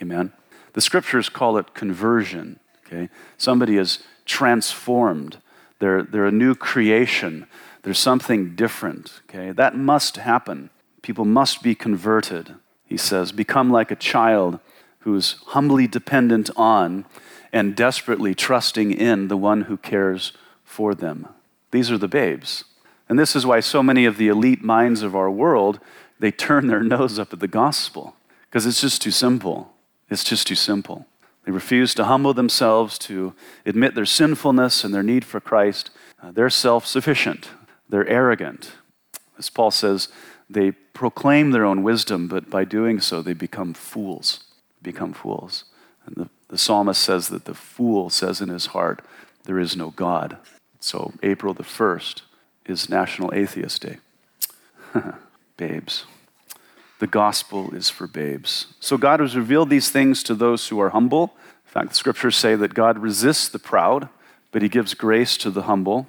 Amen. 0.00 0.32
The 0.74 0.80
scriptures 0.80 1.28
call 1.28 1.56
it 1.56 1.74
conversion. 1.74 2.60
Okay? 2.86 3.08
Somebody 3.38 3.76
is 3.76 4.00
transformed. 4.26 5.38
They're, 5.78 6.02
they're 6.02 6.26
a 6.26 6.32
new 6.32 6.54
creation. 6.54 7.46
There's 7.82 7.98
something 7.98 8.54
different. 8.54 9.22
Okay? 9.28 9.50
That 9.50 9.76
must 9.76 10.18
happen. 10.18 10.70
People 11.00 11.24
must 11.24 11.62
be 11.62 11.74
converted 11.74 12.54
he 12.92 12.98
says, 12.98 13.32
become 13.32 13.70
like 13.70 13.90
a 13.90 13.96
child 13.96 14.58
who's 14.98 15.36
humbly 15.46 15.86
dependent 15.86 16.50
on 16.56 17.06
and 17.50 17.74
desperately 17.74 18.34
trusting 18.34 18.92
in 18.92 19.28
the 19.28 19.36
one 19.38 19.62
who 19.62 19.78
cares 19.78 20.34
for 20.72 20.94
them. 20.94 21.28
These 21.70 21.90
are 21.90 21.98
the 21.98 22.08
babes. 22.08 22.64
And 23.08 23.18
this 23.18 23.36
is 23.36 23.44
why 23.44 23.60
so 23.60 23.82
many 23.82 24.06
of 24.06 24.16
the 24.16 24.28
elite 24.28 24.64
minds 24.64 25.02
of 25.02 25.14
our 25.14 25.30
world, 25.30 25.80
they 26.18 26.30
turn 26.30 26.66
their 26.66 26.82
nose 26.96 27.18
up 27.18 27.32
at 27.32 27.40
the 27.40 27.48
gospel 27.48 28.16
because 28.48 28.64
it's 28.64 28.80
just 28.80 29.02
too 29.02 29.10
simple. 29.10 29.74
It's 30.08 30.24
just 30.24 30.46
too 30.46 30.54
simple. 30.54 31.06
They 31.44 31.52
refuse 31.52 31.94
to 31.94 32.04
humble 32.04 32.32
themselves, 32.34 32.98
to 33.00 33.34
admit 33.66 33.94
their 33.94 34.06
sinfulness 34.06 34.84
and 34.84 34.94
their 34.94 35.02
need 35.02 35.24
for 35.24 35.40
Christ. 35.40 35.90
Uh, 36.22 36.30
they're 36.30 36.50
self 36.50 36.86
sufficient. 36.86 37.50
They're 37.88 38.08
arrogant. 38.08 38.72
As 39.38 39.50
Paul 39.50 39.70
says, 39.70 40.08
they 40.48 40.70
proclaim 40.70 41.50
their 41.50 41.64
own 41.64 41.82
wisdom, 41.82 42.28
but 42.28 42.48
by 42.48 42.64
doing 42.64 43.00
so, 43.00 43.22
they 43.22 43.32
become 43.32 43.74
fools. 43.74 44.44
Become 44.82 45.12
fools. 45.14 45.64
And 46.06 46.16
the, 46.16 46.28
the 46.48 46.58
psalmist 46.58 47.02
says 47.02 47.28
that 47.28 47.44
the 47.44 47.54
fool 47.54 48.08
says 48.08 48.40
in 48.40 48.48
his 48.48 48.66
heart, 48.66 49.04
There 49.44 49.58
is 49.58 49.76
no 49.76 49.90
God. 49.90 50.38
So, 50.82 51.12
April 51.22 51.54
the 51.54 51.62
1st 51.62 52.22
is 52.66 52.90
National 52.90 53.32
Atheist 53.32 53.82
Day. 53.82 53.98
babes. 55.56 56.06
The 56.98 57.06
gospel 57.06 57.72
is 57.72 57.88
for 57.88 58.08
babes. 58.08 58.66
So, 58.80 58.96
God 58.96 59.20
has 59.20 59.36
revealed 59.36 59.70
these 59.70 59.90
things 59.90 60.24
to 60.24 60.34
those 60.34 60.66
who 60.68 60.80
are 60.80 60.90
humble. 60.90 61.34
In 61.66 61.72
fact, 61.72 61.90
the 61.90 61.94
scriptures 61.94 62.36
say 62.36 62.56
that 62.56 62.74
God 62.74 62.98
resists 62.98 63.48
the 63.48 63.60
proud, 63.60 64.08
but 64.50 64.60
he 64.60 64.68
gives 64.68 64.94
grace 64.94 65.36
to 65.36 65.50
the 65.50 65.62
humble. 65.62 66.08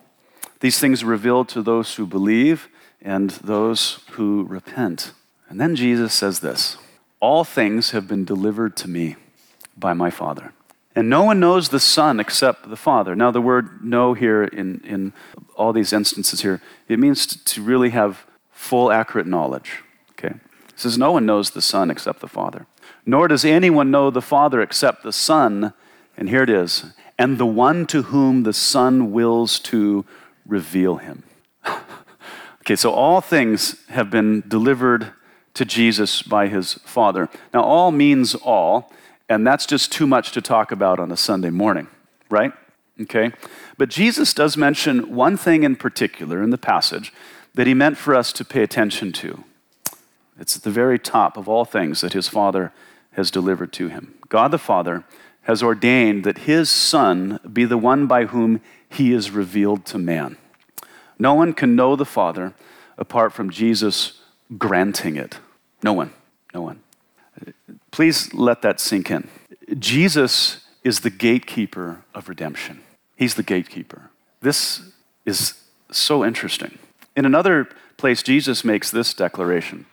These 0.60 0.80
things 0.80 1.04
are 1.04 1.08
revealed 1.08 1.50
to 1.50 1.62
those 1.62 1.94
who 1.94 2.08
believe 2.08 2.68
and 3.00 3.30
those 3.30 4.00
who 4.14 4.44
repent. 4.46 5.12
And 5.50 5.62
then 5.62 5.76
Jesus 5.76 6.16
says 6.16 6.40
this 6.40 6.78
All 7.20 7.44
things 7.44 7.92
have 7.92 8.08
been 8.08 8.26
delivered 8.26 8.76
to 8.78 8.90
me 8.90 9.18
by 9.78 9.94
my 9.94 10.10
Father. 10.10 10.52
And 10.96 11.10
no 11.10 11.24
one 11.24 11.40
knows 11.40 11.70
the 11.70 11.80
Son 11.80 12.20
except 12.20 12.70
the 12.70 12.76
Father. 12.76 13.16
Now, 13.16 13.32
the 13.32 13.42
word 13.42 13.84
know 13.84 14.14
here 14.14 14.44
in, 14.44 14.82
in 14.82 15.14
all 15.56 15.74
these 15.74 15.92
instances 15.92 16.42
here, 16.42 16.62
it 16.88 17.00
means 17.00 17.26
to, 17.26 17.64
really 17.64 17.90
have 17.90 18.26
full, 18.52 18.92
accurate 18.92 19.26
knowledge. 19.26 19.84
Okay? 20.12 20.36
It 20.70 20.80
says, 20.80 20.98
No 20.98 21.12
one 21.12 21.26
knows 21.26 21.52
the 21.52 21.62
Son 21.62 21.90
except 21.90 22.20
the 22.20 22.28
Father. 22.28 22.68
Nor 23.06 23.28
does 23.28 23.44
anyone 23.44 23.92
know 23.92 24.12
the 24.12 24.22
Father 24.22 24.62
except 24.62 25.04
the 25.04 25.12
Son. 25.12 25.74
And 26.16 26.30
here 26.30 26.44
it 26.44 26.50
is, 26.50 26.94
and 27.18 27.40
the 27.40 27.46
one 27.46 27.88
to 27.88 28.04
whom 28.04 28.44
the 28.44 28.54
Son 28.54 29.12
wills 29.12 29.60
to 29.62 30.06
reveal 30.46 30.98
him. 30.98 31.24
Okay, 32.64 32.78
so 32.78 32.94
all 32.94 33.20
things 33.20 33.76
have 33.90 34.10
been 34.10 34.42
delivered 34.48 35.12
to 35.54 35.66
Jesus 35.66 36.22
by 36.22 36.48
his 36.48 36.76
Father. 36.86 37.28
Now, 37.54 37.62
all 37.62 37.92
means 37.92 38.36
all, 38.36 38.90
and 39.34 39.46
that's 39.46 39.66
just 39.66 39.92
too 39.92 40.08
much 40.08 40.32
to 40.32 40.42
talk 40.42 40.72
about 40.72 41.00
on 41.00 41.12
a 41.12 41.18
Sunday 41.18 41.50
morning, 41.50 41.88
right? 42.30 42.54
Okay? 43.02 43.32
But 43.78 43.90
Jesus 43.90 44.34
does 44.34 44.56
mention 44.56 45.16
one 45.16 45.38
thing 45.38 45.64
in 45.64 45.76
particular 45.76 46.42
in 46.44 46.52
the 46.52 46.58
passage 46.58 47.12
that 47.54 47.68
he 47.68 47.74
meant 47.74 47.98
for 47.98 48.16
us 48.16 48.32
to 48.34 48.46
pay 48.46 48.64
attention 48.64 49.12
to. 49.14 49.44
It's 50.40 50.58
at 50.58 50.64
the 50.64 50.72
very 50.72 50.98
top 50.98 51.38
of 51.38 51.48
all 51.48 51.66
things 51.66 52.02
that 52.02 52.14
his 52.14 52.28
Father 52.28 52.72
has 53.14 53.30
delivered 53.30 53.72
to 53.74 53.88
him. 53.88 54.16
God 54.30 54.52
the 54.52 54.58
Father 54.58 55.04
has 55.44 55.62
ordained 55.62 56.24
that 56.24 56.40
his 56.40 56.70
Son 56.70 57.40
be 57.52 57.66
the 57.66 57.78
one 57.78 58.08
by 58.08 58.26
whom 58.26 58.62
he 58.90 59.14
is 59.14 59.32
revealed 59.32 59.86
to 59.86 59.98
man. 59.98 60.38
No 61.20 61.34
one 61.34 61.54
can 61.54 61.76
know 61.76 61.96
the 61.96 62.06
Father 62.06 62.54
apart 62.98 63.34
from 63.34 63.50
Jesus 63.50 64.20
granting 64.58 65.16
it. 65.16 65.40
No 65.82 65.94
one. 65.94 66.14
No 66.54 66.62
one. 66.62 66.83
Please 67.94 68.34
let 68.34 68.64
that 68.64 68.80
sink 68.80 69.12
in. 69.12 69.30
Jesus 69.78 70.66
is 70.84 71.02
the 71.02 71.12
gatekeeper 71.12 72.04
of 72.16 72.28
redemption. 72.28 72.82
He's 73.16 73.36
the 73.36 73.44
gatekeeper. 73.44 74.10
This 74.42 74.82
is 75.26 75.54
so 75.92 76.26
interesting. 76.26 76.80
In 77.16 77.24
another 77.24 77.70
place, 77.98 78.24
Jesus 78.24 78.66
makes 78.66 78.90
this 78.90 79.14
declaration 79.14 79.86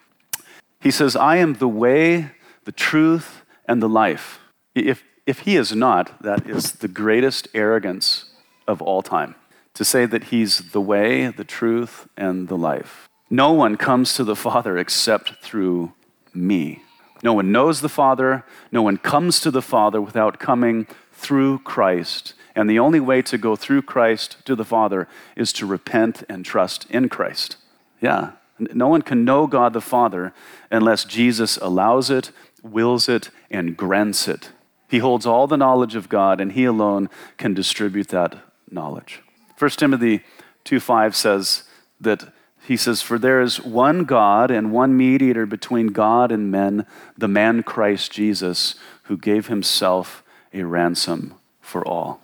He 0.81 0.91
says, 0.91 1.15
I 1.15 1.37
am 1.37 1.55
the 1.55 1.69
way, 1.69 2.31
the 2.65 2.73
truth, 2.73 3.43
and 3.69 3.83
the 3.83 3.89
life. 3.89 4.41
If, 4.75 5.05
if 5.27 5.41
he 5.41 5.57
is 5.57 5.73
not, 5.75 6.23
that 6.23 6.49
is 6.49 6.73
the 6.73 6.89
greatest 6.89 7.49
arrogance 7.53 8.31
of 8.67 8.81
all 8.81 9.03
time 9.03 9.35
to 9.75 9.85
say 9.85 10.07
that 10.07 10.25
He's 10.25 10.73
the 10.73 10.81
way, 10.81 11.29
the 11.29 11.45
truth, 11.45 12.09
and 12.17 12.49
the 12.49 12.57
life. 12.57 13.09
No 13.29 13.53
one 13.53 13.77
comes 13.77 14.15
to 14.15 14.25
the 14.25 14.37
Father 14.37 14.79
except 14.79 15.43
through 15.43 15.93
me. 16.35 16.83
No 17.23 17.35
one 17.35 17.53
knows 17.53 17.81
the 17.81 17.89
Father. 17.89 18.45
No 18.73 18.83
one 18.83 18.97
comes 18.97 19.41
to 19.41 19.51
the 19.51 19.63
Father 19.63 20.01
without 20.01 20.39
coming 20.39 20.87
through 21.13 21.59
Christ. 21.61 22.35
And 22.55 22.69
the 22.69 22.79
only 22.79 23.01
way 23.01 23.23
to 23.23 23.39
go 23.39 23.57
through 23.57 23.83
Christ 23.83 24.37
to 24.47 24.57
the 24.57 24.65
Father 24.65 25.07
is 25.37 25.53
to 25.55 25.67
repent 25.67 26.25
and 26.29 26.45
trust 26.45 26.91
in 26.91 27.09
Christ. 27.09 27.57
Yeah. 28.01 28.33
No 28.59 28.89
one 28.89 29.03
can 29.03 29.25
know 29.25 29.47
God 29.47 29.73
the 29.73 29.81
Father 29.81 30.33
unless 30.71 31.05
Jesus 31.05 31.57
allows 31.59 32.11
it, 32.11 32.33
wills 32.63 33.09
it, 33.09 33.31
and 33.51 33.77
grants 33.77 34.29
it. 34.29 34.51
He 34.89 34.99
holds 34.99 35.25
all 35.25 35.47
the 35.47 35.57
knowledge 35.57 35.95
of 35.95 36.09
God, 36.09 36.41
and 36.41 36.53
He 36.53 36.65
alone 36.65 37.09
can 37.39 37.55
distribute 37.55 38.09
that 38.09 38.37
knowledge. 38.71 39.23
1 39.59 39.71
Timothy 39.73 40.23
2 40.65 40.81
5 40.81 41.15
says 41.15 41.63
that 42.01 42.33
he 42.71 42.77
says, 42.77 43.03
For 43.03 43.19
there 43.19 43.41
is 43.41 43.61
one 43.61 44.05
God 44.05 44.49
and 44.53 44.71
one 44.71 44.97
mediator 44.97 45.45
between 45.45 45.89
God 45.89 46.31
and 46.31 46.53
men, 46.53 46.87
the 47.19 47.27
man 47.27 47.65
Christ 47.65 48.13
Jesus, 48.13 48.77
who 49.03 49.17
gave 49.17 49.49
himself 49.49 50.23
a 50.55 50.63
ransom 50.63 51.35
for 51.61 51.85
all. 51.85 52.21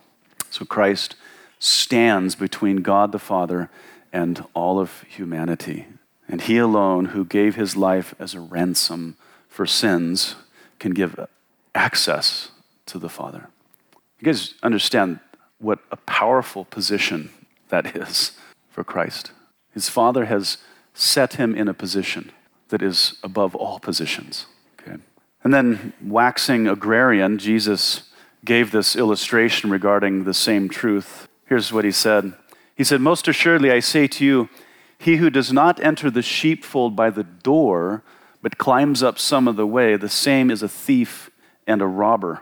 So 0.49 0.63
Christ 0.63 1.17
stands 1.59 2.35
between 2.35 2.77
God 2.77 3.11
the 3.11 3.19
Father 3.19 3.69
and 4.13 4.41
all 4.53 4.79
of 4.79 5.01
humanity. 5.09 5.87
And 6.29 6.39
he 6.39 6.57
alone, 6.59 7.07
who 7.07 7.25
gave 7.25 7.55
his 7.55 7.75
life 7.75 8.15
as 8.17 8.33
a 8.33 8.39
ransom 8.39 9.17
for 9.49 9.65
sins, 9.65 10.35
can 10.79 10.93
give 10.93 11.19
access 11.75 12.51
to 12.85 12.97
the 12.97 13.09
Father. 13.09 13.49
You 14.21 14.27
guys 14.27 14.53
understand 14.63 15.19
what 15.59 15.79
a 15.91 15.97
powerful 15.97 16.63
position 16.63 17.31
that 17.67 17.97
is 17.97 18.31
for 18.69 18.85
Christ. 18.85 19.33
His 19.77 19.89
Father 19.89 20.25
has 20.25 20.57
set 20.95 21.33
him 21.33 21.53
in 21.53 21.67
a 21.67 21.73
position 21.73 22.31
that 22.69 22.81
is 22.81 23.13
above 23.21 23.53
all 23.53 23.77
positions. 23.79 24.47
Okay? 24.81 24.97
And 25.43 25.53
then, 25.53 25.93
waxing 26.01 26.67
agrarian, 26.67 27.37
Jesus 27.37 28.09
gave 28.43 28.71
this 28.71 28.95
illustration 28.95 29.69
regarding 29.69 30.23
the 30.23 30.33
same 30.33 30.67
truth. 30.67 31.27
Here's 31.45 31.71
what 31.71 31.85
he 31.85 31.91
said 31.91 32.33
He 32.75 32.83
said, 32.83 33.01
Most 33.01 33.27
assuredly, 33.27 33.69
I 33.69 33.79
say 33.79 34.07
to 34.07 34.25
you, 34.25 34.49
he 34.97 35.17
who 35.17 35.29
does 35.29 35.53
not 35.53 35.79
enter 35.79 36.09
the 36.09 36.23
sheepfold 36.23 36.95
by 36.95 37.11
the 37.11 37.23
door, 37.23 38.01
but 38.41 38.57
climbs 38.57 39.03
up 39.03 39.19
some 39.19 39.47
of 39.47 39.57
the 39.57 39.67
way, 39.67 39.95
the 39.95 40.09
same 40.09 40.49
is 40.49 40.63
a 40.63 40.67
thief 40.67 41.29
and 41.67 41.83
a 41.83 41.85
robber. 41.85 42.41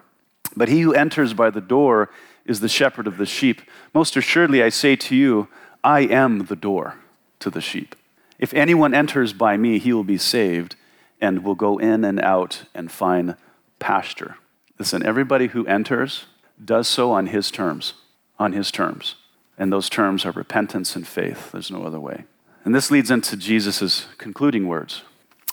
But 0.56 0.70
he 0.70 0.80
who 0.80 0.94
enters 0.94 1.34
by 1.34 1.50
the 1.50 1.60
door 1.60 2.10
is 2.46 2.62
the 2.62 2.70
shepherd 2.70 3.08
of 3.08 3.18
the 3.18 3.25
sheep. 3.25 3.62
Most 3.94 4.15
assuredly, 4.15 4.63
I 4.63 4.70
say 4.70 4.96
to 4.96 5.18
you, 5.18 5.50
I 5.84 6.04
am 6.04 6.46
the 6.46 6.56
door 6.56 6.96
to 7.39 7.50
the 7.50 7.62
sheep. 7.62 7.96
If 8.38 8.54
anyone 8.54 8.94
enters 8.94 9.34
by 9.34 9.58
me, 9.58 9.80
he 9.80 9.94
will 9.94 10.04
be 10.04 10.18
saved 10.18 10.75
and 11.22 11.44
will 11.44 11.56
go 11.56 11.77
in 11.77 12.04
and 12.04 12.20
out 12.20 12.63
and 12.74 12.92
find 12.92 13.36
pasture. 13.80 14.38
Listen, 14.77 15.06
everybody 15.06 15.48
who 15.48 15.65
enters 15.68 16.25
does 16.63 16.88
so 16.88 17.12
on 17.12 17.27
his 17.27 17.50
terms, 17.50 17.94
on 18.38 18.54
his 18.54 18.72
terms. 18.72 19.15
And 19.58 19.72
those 19.72 19.89
terms 19.89 20.25
are 20.25 20.32
repentance 20.32 20.96
and 20.96 21.08
faith. 21.08 21.51
There's 21.51 21.72
no 21.72 21.86
other 21.86 22.00
way. 22.00 22.25
And 22.65 22.75
this 22.75 22.92
leads 22.92 23.12
into 23.12 23.38
Jesus' 23.38 24.08
concluding 24.18 24.68
words. 24.68 25.04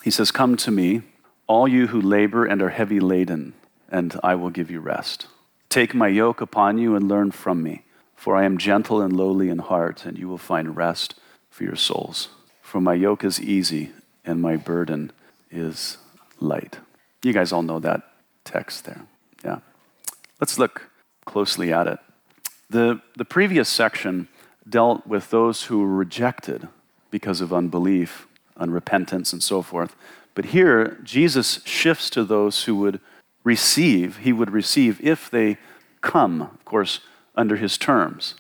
He 0.03 0.11
says, 0.11 0.33
Come 0.33 0.57
to 0.57 0.71
me, 0.71 1.03
all 1.47 1.69
you 1.69 1.89
who 1.89 2.01
labor 2.01 2.45
and 2.45 2.61
are 2.63 2.71
heavy 2.71 2.99
laden, 2.99 3.55
and 3.89 4.19
I 4.25 4.35
will 4.35 4.51
give 4.51 4.71
you 4.71 4.81
rest. 4.81 5.27
Take 5.69 5.95
my 5.95 6.09
yoke 6.09 6.41
upon 6.41 6.79
you 6.79 6.97
and 6.97 7.09
learn 7.09 7.31
from 7.31 7.63
me, 7.63 7.85
for 8.17 8.35
I 8.35 8.45
am 8.45 8.59
gentle 8.59 9.01
and 9.01 9.17
lowly 9.17 9.49
in 9.49 9.59
heart, 9.59 10.05
and 10.05 10.19
you 10.19 10.27
will 10.27 10.39
find 10.39 10.77
rest 10.77 11.15
for 11.53 11.63
your 11.63 11.77
souls. 11.77 12.31
For 12.63 12.81
my 12.81 12.95
yoke 12.95 13.23
is 13.23 13.41
easy 13.41 13.93
and 14.25 14.43
my 14.43 14.57
burden 14.57 15.13
is 15.51 15.99
light. 16.41 16.79
You 17.23 17.33
guys 17.33 17.53
all 17.53 17.63
know 17.63 17.79
that 17.79 18.03
text 18.45 18.87
there. 18.87 19.03
Yeah. 19.45 19.59
Let's 20.41 20.59
look 20.59 20.89
closely 21.25 21.73
at 21.73 21.87
it. 21.87 21.99
The, 22.71 23.01
the 23.17 23.25
previous 23.25 23.69
section 23.69 24.29
dealt 24.69 25.07
with 25.07 25.31
those 25.31 25.65
who 25.65 25.81
were 25.81 25.95
rejected 25.95 26.69
because 27.11 27.41
of 27.41 27.53
unbelief, 27.53 28.27
unrepentance, 28.59 29.33
and 29.33 29.43
so 29.43 29.61
forth. 29.61 29.95
But 30.35 30.47
here, 30.47 30.99
Jesus 31.05 31.61
shifts 31.65 32.09
to 32.11 32.25
those 32.25 32.65
who 32.65 32.77
would 32.77 32.99
receive, 33.45 34.19
he 34.19 34.33
would 34.33 34.51
receive 34.51 35.01
if 35.05 35.31
they 35.31 35.59
come, 36.01 36.43
of 36.43 36.65
course, 36.65 37.01
under 37.37 37.57
his 37.57 37.77
terms. 37.77 38.35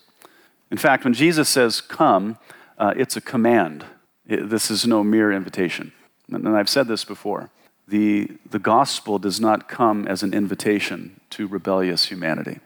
In 0.70 0.78
fact, 0.78 1.04
when 1.04 1.12
Jesus 1.12 1.50
says 1.50 1.82
come, 1.82 2.38
uh, 2.78 2.94
it's 2.96 3.16
a 3.16 3.20
command. 3.20 3.84
It, 4.26 4.48
this 4.48 4.70
is 4.70 4.86
no 4.86 5.02
mere 5.02 5.32
invitation. 5.32 5.92
And, 6.30 6.46
and 6.46 6.56
I've 6.56 6.68
said 6.68 6.88
this 6.88 7.04
before. 7.04 7.50
The, 7.88 8.28
the 8.48 8.58
gospel 8.58 9.18
does 9.18 9.40
not 9.40 9.68
come 9.68 10.06
as 10.06 10.22
an 10.22 10.32
invitation 10.32 11.20
to 11.30 11.46
rebellious 11.46 12.06
humanity, 12.06 12.60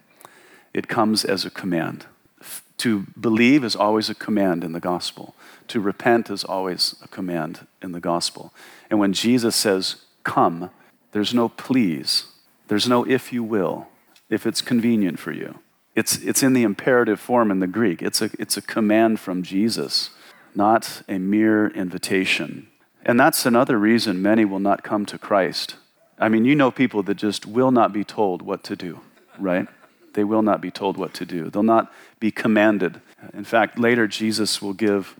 it 0.74 0.88
comes 0.88 1.24
as 1.24 1.44
a 1.44 1.50
command. 1.50 2.06
F- 2.40 2.62
to 2.78 3.06
believe 3.18 3.64
is 3.64 3.74
always 3.74 4.10
a 4.10 4.14
command 4.14 4.62
in 4.62 4.72
the 4.72 4.80
gospel. 4.80 5.34
To 5.68 5.80
repent 5.80 6.28
is 6.28 6.44
always 6.44 6.94
a 7.02 7.08
command 7.08 7.66
in 7.82 7.92
the 7.92 8.00
gospel. 8.00 8.52
And 8.90 9.00
when 9.00 9.12
Jesus 9.12 9.56
says, 9.56 9.96
Come, 10.22 10.70
there's 11.12 11.32
no 11.32 11.48
please, 11.48 12.26
there's 12.68 12.88
no 12.88 13.04
if 13.04 13.32
you 13.32 13.42
will, 13.42 13.88
if 14.28 14.46
it's 14.46 14.60
convenient 14.60 15.18
for 15.18 15.32
you. 15.32 15.60
It's, 15.96 16.18
it's 16.18 16.42
in 16.42 16.52
the 16.52 16.62
imperative 16.62 17.18
form 17.18 17.50
in 17.50 17.60
the 17.60 17.66
Greek. 17.66 18.02
It's 18.02 18.20
a, 18.20 18.30
it's 18.38 18.58
a 18.58 18.62
command 18.62 19.18
from 19.18 19.42
Jesus, 19.42 20.10
not 20.54 21.02
a 21.08 21.18
mere 21.18 21.68
invitation. 21.68 22.68
And 23.06 23.18
that's 23.18 23.46
another 23.46 23.78
reason 23.78 24.20
many 24.20 24.44
will 24.44 24.60
not 24.60 24.82
come 24.82 25.06
to 25.06 25.16
Christ. 25.16 25.76
I 26.18 26.28
mean, 26.28 26.44
you 26.44 26.54
know 26.54 26.70
people 26.70 27.02
that 27.04 27.14
just 27.14 27.46
will 27.46 27.70
not 27.70 27.94
be 27.94 28.04
told 28.04 28.42
what 28.42 28.62
to 28.64 28.76
do, 28.76 29.00
right? 29.38 29.66
They 30.12 30.24
will 30.24 30.42
not 30.42 30.60
be 30.60 30.70
told 30.70 30.98
what 30.98 31.14
to 31.14 31.24
do. 31.24 31.48
They'll 31.48 31.62
not 31.62 31.90
be 32.20 32.30
commanded. 32.30 33.00
In 33.32 33.44
fact, 33.44 33.78
later 33.78 34.06
Jesus 34.06 34.60
will 34.60 34.74
give 34.74 35.16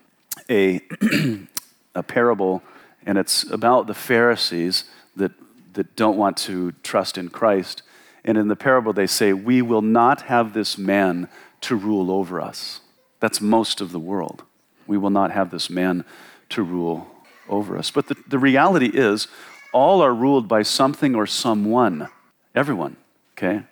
a, 0.50 0.82
a 1.94 2.02
parable, 2.02 2.62
and 3.06 3.16
it's 3.16 3.50
about 3.50 3.86
the 3.86 3.94
Pharisees 3.94 4.84
that, 5.14 5.32
that 5.72 5.96
don't 5.96 6.18
want 6.18 6.36
to 6.38 6.72
trust 6.82 7.16
in 7.16 7.30
Christ. 7.30 7.82
And 8.26 8.36
in 8.36 8.48
the 8.48 8.56
parable, 8.56 8.92
they 8.92 9.06
say, 9.06 9.32
We 9.32 9.62
will 9.62 9.82
not 9.82 10.22
have 10.22 10.52
this 10.52 10.76
man 10.76 11.28
to 11.62 11.76
rule 11.76 12.10
over 12.10 12.40
us. 12.40 12.80
That's 13.20 13.40
most 13.40 13.80
of 13.80 13.92
the 13.92 14.00
world. 14.00 14.42
We 14.86 14.98
will 14.98 15.10
not 15.10 15.30
have 15.30 15.50
this 15.50 15.70
man 15.70 16.04
to 16.50 16.62
rule 16.62 17.08
over 17.48 17.78
us. 17.78 17.90
But 17.90 18.08
the, 18.08 18.16
the 18.28 18.38
reality 18.38 18.90
is, 18.92 19.28
all 19.72 20.02
are 20.02 20.14
ruled 20.14 20.48
by 20.48 20.62
something 20.62 21.14
or 21.14 21.26
someone. 21.26 22.08
Everyone, 22.54 22.96
okay? 23.36 23.62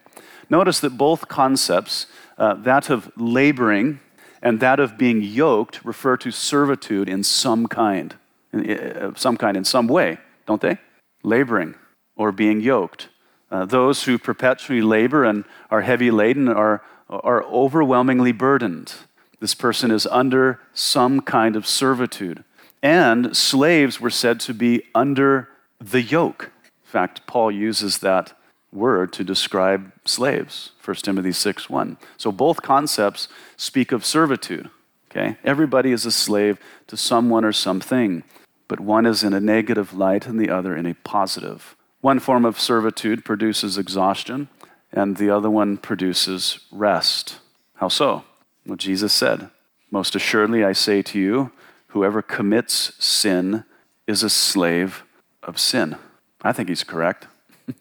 Notice 0.51 0.81
that 0.81 0.99
both 0.99 1.29
concepts, 1.29 2.07
uh, 2.39 2.55
that 2.55 2.91
of 2.91 3.11
laboring 3.17 4.01
and 4.43 4.61
that 4.61 4.79
of 4.79 4.99
being 4.99 5.23
yoked, 5.23 5.85
refer 5.85 6.17
to 6.19 6.31
servitude 6.31 7.09
in 7.09 7.25
some 7.25 7.67
kind, 7.67 8.15
in, 8.53 8.71
uh, 8.71 9.13
some 9.17 9.37
kind, 9.37 9.57
in 9.57 9.65
some 9.65 9.89
way, 9.89 10.19
don't 10.47 10.61
they? 10.61 10.79
Laboring 11.23 11.75
or 12.17 12.31
being 12.31 12.61
yoked. 12.61 13.09
Uh, 13.51 13.65
those 13.65 14.05
who 14.05 14.19
perpetually 14.19 14.83
labor 14.83 15.25
and 15.25 15.45
are 15.71 15.83
heavy 15.83 16.11
laden 16.11 16.49
are, 16.49 16.83
are 17.09 17.45
overwhelmingly 17.45 18.33
burdened. 18.33 18.95
This 19.41 19.55
person 19.55 19.91
is 19.91 20.07
under 20.07 20.61
some 20.73 21.21
kind 21.21 21.57
of 21.57 21.67
servitude. 21.67 22.45
And 22.83 23.37
slaves 23.37 24.01
were 24.01 24.11
said 24.11 24.41
to 24.41 24.55
be 24.55 24.83
under 24.95 25.49
the 25.79 26.03
yoke. 26.03 26.51
In 26.65 26.91
fact, 26.91 27.27
Paul 27.27 27.51
uses 27.51 27.99
that 27.99 28.37
word 28.73 29.13
to 29.13 29.25
describe 29.25 29.93
slaves, 30.05 30.73
1 30.85 30.97
Timothy 30.97 31.33
6 31.33 31.71
1. 31.71 31.97
So 32.17 32.33
both 32.33 32.63
concepts 32.63 33.29
speak 33.57 33.93
of 33.93 34.05
servitude. 34.05 34.69
Okay? 35.11 35.37
Everybody 35.45 35.93
is 35.93 36.05
a 36.05 36.11
slave 36.11 36.59
to 36.89 36.97
someone 36.97 37.45
or 37.45 37.53
something, 37.53 38.25
but 38.69 38.81
one 38.81 39.07
is 39.07 39.23
in 39.23 39.33
a 39.33 39.41
negative 39.41 39.95
light 39.95 40.27
and 40.27 40.41
the 40.41 40.51
other 40.51 40.77
in 40.77 40.87
a 40.87 40.95
positive. 40.95 41.77
One 42.05 42.21
form 42.21 42.45
of 42.45 42.61
servitude 42.61 43.25
produces 43.25 43.79
exhaustion, 43.79 44.49
and 44.93 45.17
the 45.17 45.31
other 45.31 45.49
one 45.49 45.79
produces 45.79 46.59
rest. 46.71 47.39
How 47.77 47.89
so? 47.89 48.25
Well, 48.67 48.77
Jesus 48.77 49.11
said, 49.11 49.49
Most 49.91 50.15
assuredly, 50.15 50.63
I 50.63 50.75
say 50.75 51.01
to 51.01 51.19
you, 51.19 51.51
whoever 51.87 52.21
commits 52.21 52.93
sin 53.03 53.65
is 54.07 54.23
a 54.23 54.29
slave 54.29 55.03
of 55.43 55.59
sin. 55.59 55.97
I 56.43 56.53
think 56.53 56.69
he's 56.69 56.85
correct. 56.85 57.27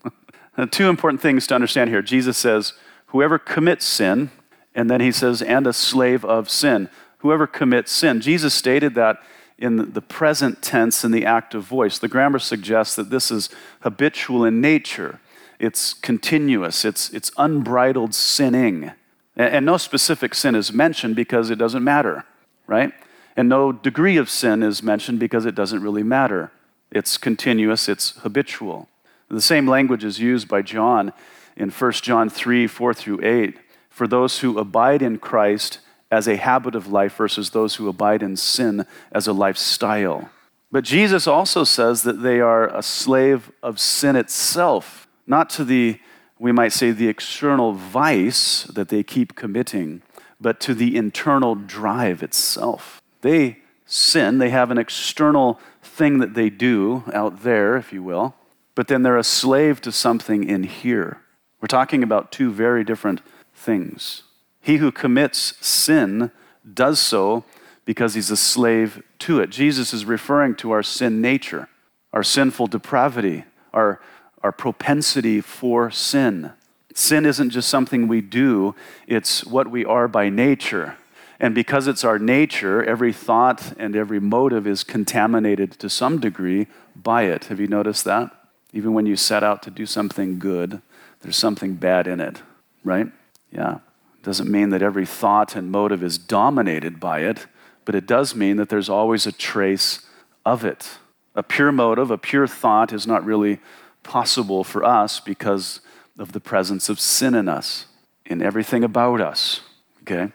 Two 0.72 0.88
important 0.88 1.22
things 1.22 1.46
to 1.48 1.56
understand 1.56 1.90
here. 1.90 2.02
Jesus 2.02 2.38
says, 2.38 2.72
Whoever 3.08 3.38
commits 3.38 3.84
sin, 3.84 4.32
and 4.74 4.90
then 4.90 5.02
he 5.02 5.12
says, 5.12 5.42
and 5.42 5.68
a 5.68 5.74
slave 5.74 6.24
of 6.24 6.50
sin. 6.50 6.88
Whoever 7.18 7.46
commits 7.46 7.92
sin. 7.92 8.22
Jesus 8.22 8.54
stated 8.54 8.96
that 8.96 9.18
in 9.58 9.94
the 9.94 10.02
present 10.02 10.62
tense 10.62 11.04
in 11.04 11.12
the 11.12 11.26
active 11.26 11.64
voice. 11.64 11.98
The 11.98 12.08
grammar 12.08 12.40
suggests 12.40 12.96
that 12.96 13.10
this 13.10 13.32
is 13.32 13.50
habitual 13.82 14.44
in 14.46 14.62
nature, 14.62 15.20
it's 15.60 15.94
continuous, 15.94 16.84
it's, 16.84 17.10
it's 17.12 17.32
unbridled 17.38 18.14
sinning. 18.14 18.92
And, 19.36 19.56
and 19.56 19.66
no 19.66 19.78
specific 19.78 20.36
sin 20.36 20.56
is 20.56 20.74
mentioned 20.74 21.16
because 21.16 21.50
it 21.50 21.58
doesn't 21.58 21.84
matter, 21.84 22.26
right? 22.68 22.92
And 23.36 23.50
no 23.50 23.72
degree 23.72 24.18
of 24.18 24.30
sin 24.30 24.64
is 24.64 24.84
mentioned 24.84 25.20
because 25.20 25.46
it 25.46 25.56
doesn't 25.56 25.82
really 25.82 26.04
matter. 26.04 26.52
It's 26.92 27.18
continuous, 27.18 27.90
it's 27.90 28.12
habitual. 28.18 28.88
The 29.30 29.42
same 29.42 29.68
language 29.68 30.04
is 30.04 30.20
used 30.20 30.48
by 30.48 30.62
John 30.62 31.12
in 31.56 31.70
1 31.70 31.92
John 31.94 32.30
3 32.30 32.68
4 32.68 32.94
through 32.94 33.24
8. 33.24 33.58
for 33.90 34.08
those 34.08 34.40
who 34.40 34.58
abide 34.58 35.04
in 35.04 35.20
Christ 35.20 35.80
as 36.14 36.28
a 36.28 36.38
habit 36.38 36.76
of 36.76 36.88
life 36.88 37.16
versus 37.16 37.50
those 37.50 37.76
who 37.76 37.90
abide 37.90 38.22
in 38.22 38.38
sin 38.38 38.86
as 39.12 39.28
a 39.28 39.34
lifestyle. 39.34 40.30
But 40.72 40.84
Jesus 40.84 41.28
also 41.28 41.64
says 41.64 42.04
that 42.04 42.22
they 42.22 42.40
are 42.40 42.68
a 42.68 42.84
slave 42.84 43.52
of 43.62 43.80
sin 43.80 44.16
itself, 44.16 45.08
not 45.26 45.50
to 45.52 45.66
the, 45.66 46.00
we 46.38 46.52
might 46.52 46.72
say, 46.72 46.92
the 46.92 47.08
external 47.08 47.74
vice 47.74 48.64
that 48.66 48.90
they 48.90 49.04
keep 49.04 49.36
committing, 49.36 50.04
but 50.40 50.60
to 50.62 50.74
the 50.74 50.96
internal 50.96 51.56
drive 51.56 52.22
itself. 52.22 53.02
They 53.22 53.58
sin, 53.86 54.38
they 54.38 54.50
have 54.50 54.72
an 54.72 54.78
external 54.78 55.60
thing 55.82 56.20
that 56.20 56.34
they 56.36 56.50
do 56.50 57.04
out 57.14 57.44
there, 57.44 57.76
if 57.76 57.92
you 57.92 58.04
will, 58.04 58.36
but 58.76 58.88
then 58.88 59.04
they're 59.04 59.18
a 59.18 59.24
slave 59.24 59.82
to 59.82 59.92
something 59.92 60.44
in 60.44 60.64
here. 60.64 61.22
We're 61.62 61.68
talking 61.68 62.04
about 62.04 62.32
two 62.32 62.52
very 62.52 62.84
different 62.84 63.22
things. 63.56 64.24
He 64.64 64.78
who 64.78 64.94
commits 64.94 65.54
sin 65.60 66.32
does 66.74 66.98
so 66.98 67.44
because 67.84 68.14
he's 68.14 68.32
a 68.32 68.38
slave 68.38 69.04
to 69.20 69.42
it. 69.42 69.50
Jesus 69.50 69.94
is 69.94 70.06
referring 70.06 70.56
to 70.56 70.72
our 70.72 70.82
sin 70.82 71.20
nature, 71.20 71.68
our 72.14 72.24
sinful 72.24 72.68
depravity, 72.68 73.44
our, 73.74 74.00
our 74.42 74.54
propensity 74.54 75.42
for 75.42 75.92
sin. 75.92 76.54
Sin 76.96 77.26
isn't 77.26 77.50
just 77.50 77.68
something 77.68 78.08
we 78.08 78.22
do, 78.22 78.74
it's 79.06 79.46
what 79.46 79.70
we 79.70 79.84
are 79.84 80.08
by 80.08 80.30
nature. 80.30 80.96
And 81.42 81.54
because 81.54 81.86
it's 81.86 82.06
our 82.06 82.18
nature, 82.18 82.82
every 82.82 83.12
thought 83.12 83.74
and 83.78 83.98
every 83.98 84.22
motive 84.22 84.66
is 84.66 84.86
contaminated 84.86 85.72
to 85.74 85.90
some 85.90 86.22
degree 86.22 86.68
by 86.96 87.24
it. 87.24 87.46
Have 87.46 87.60
you 87.60 87.68
noticed 87.68 88.06
that? 88.06 88.32
Even 88.72 88.94
when 88.94 89.06
you 89.06 89.18
set 89.18 89.44
out 89.44 89.62
to 89.64 89.70
do 89.70 89.86
something 89.86 90.40
good, 90.40 90.82
there's 91.20 91.36
something 91.36 91.74
bad 91.74 92.08
in 92.08 92.22
it, 92.22 92.42
right? 92.86 93.08
Yeah. 93.52 93.80
Doesn't 94.24 94.50
mean 94.50 94.70
that 94.70 94.82
every 94.82 95.06
thought 95.06 95.56
and 95.56 95.70
motive 95.70 96.02
is 96.02 96.18
dominated 96.18 97.00
by 97.00 97.20
it, 97.20 97.46
but 97.86 97.94
it 97.94 98.08
does 98.08 98.36
mean 98.36 98.58
that 98.58 98.70
there's 98.70 98.90
always 98.90 99.28
a 99.28 99.34
trace 99.34 100.00
of 100.46 100.64
it. 100.64 100.98
A 101.36 101.44
pure 101.44 101.72
motive, 101.72 102.10
a 102.10 102.18
pure 102.18 102.48
thought 102.48 102.94
is 102.94 103.06
not 103.06 103.26
really 103.26 103.60
possible 104.02 104.64
for 104.64 104.84
us 104.84 105.20
because 105.20 105.82
of 106.18 106.32
the 106.32 106.40
presence 106.40 106.88
of 106.88 107.00
sin 107.00 107.36
in 107.36 107.50
us, 107.50 107.86
in 108.26 108.42
everything 108.42 108.84
about 108.84 109.20
us. 109.20 109.62
Okay? 110.02 110.32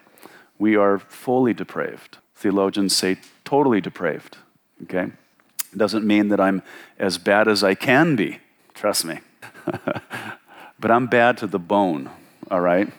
We 0.59 0.77
are 0.77 0.99
fully 0.99 1.55
depraved. 1.55 2.19
Theologians 2.35 2.95
say 2.95 3.17
totally 3.45 3.81
depraved. 3.81 4.37
Okay? 4.83 5.13
It 5.73 5.79
doesn't 5.79 6.07
mean 6.07 6.29
that 6.29 6.41
I'm 6.41 6.63
as 6.99 7.17
bad 7.17 7.49
as 7.49 7.65
I 7.65 7.75
can 7.75 8.17
be, 8.17 8.39
trust 8.75 9.05
me. 9.05 9.21
but 10.79 10.91
I'm 10.91 11.07
bad 11.07 11.39
to 11.39 11.47
the 11.47 11.59
bone, 11.59 12.11
all 12.51 12.61
right? 12.61 12.93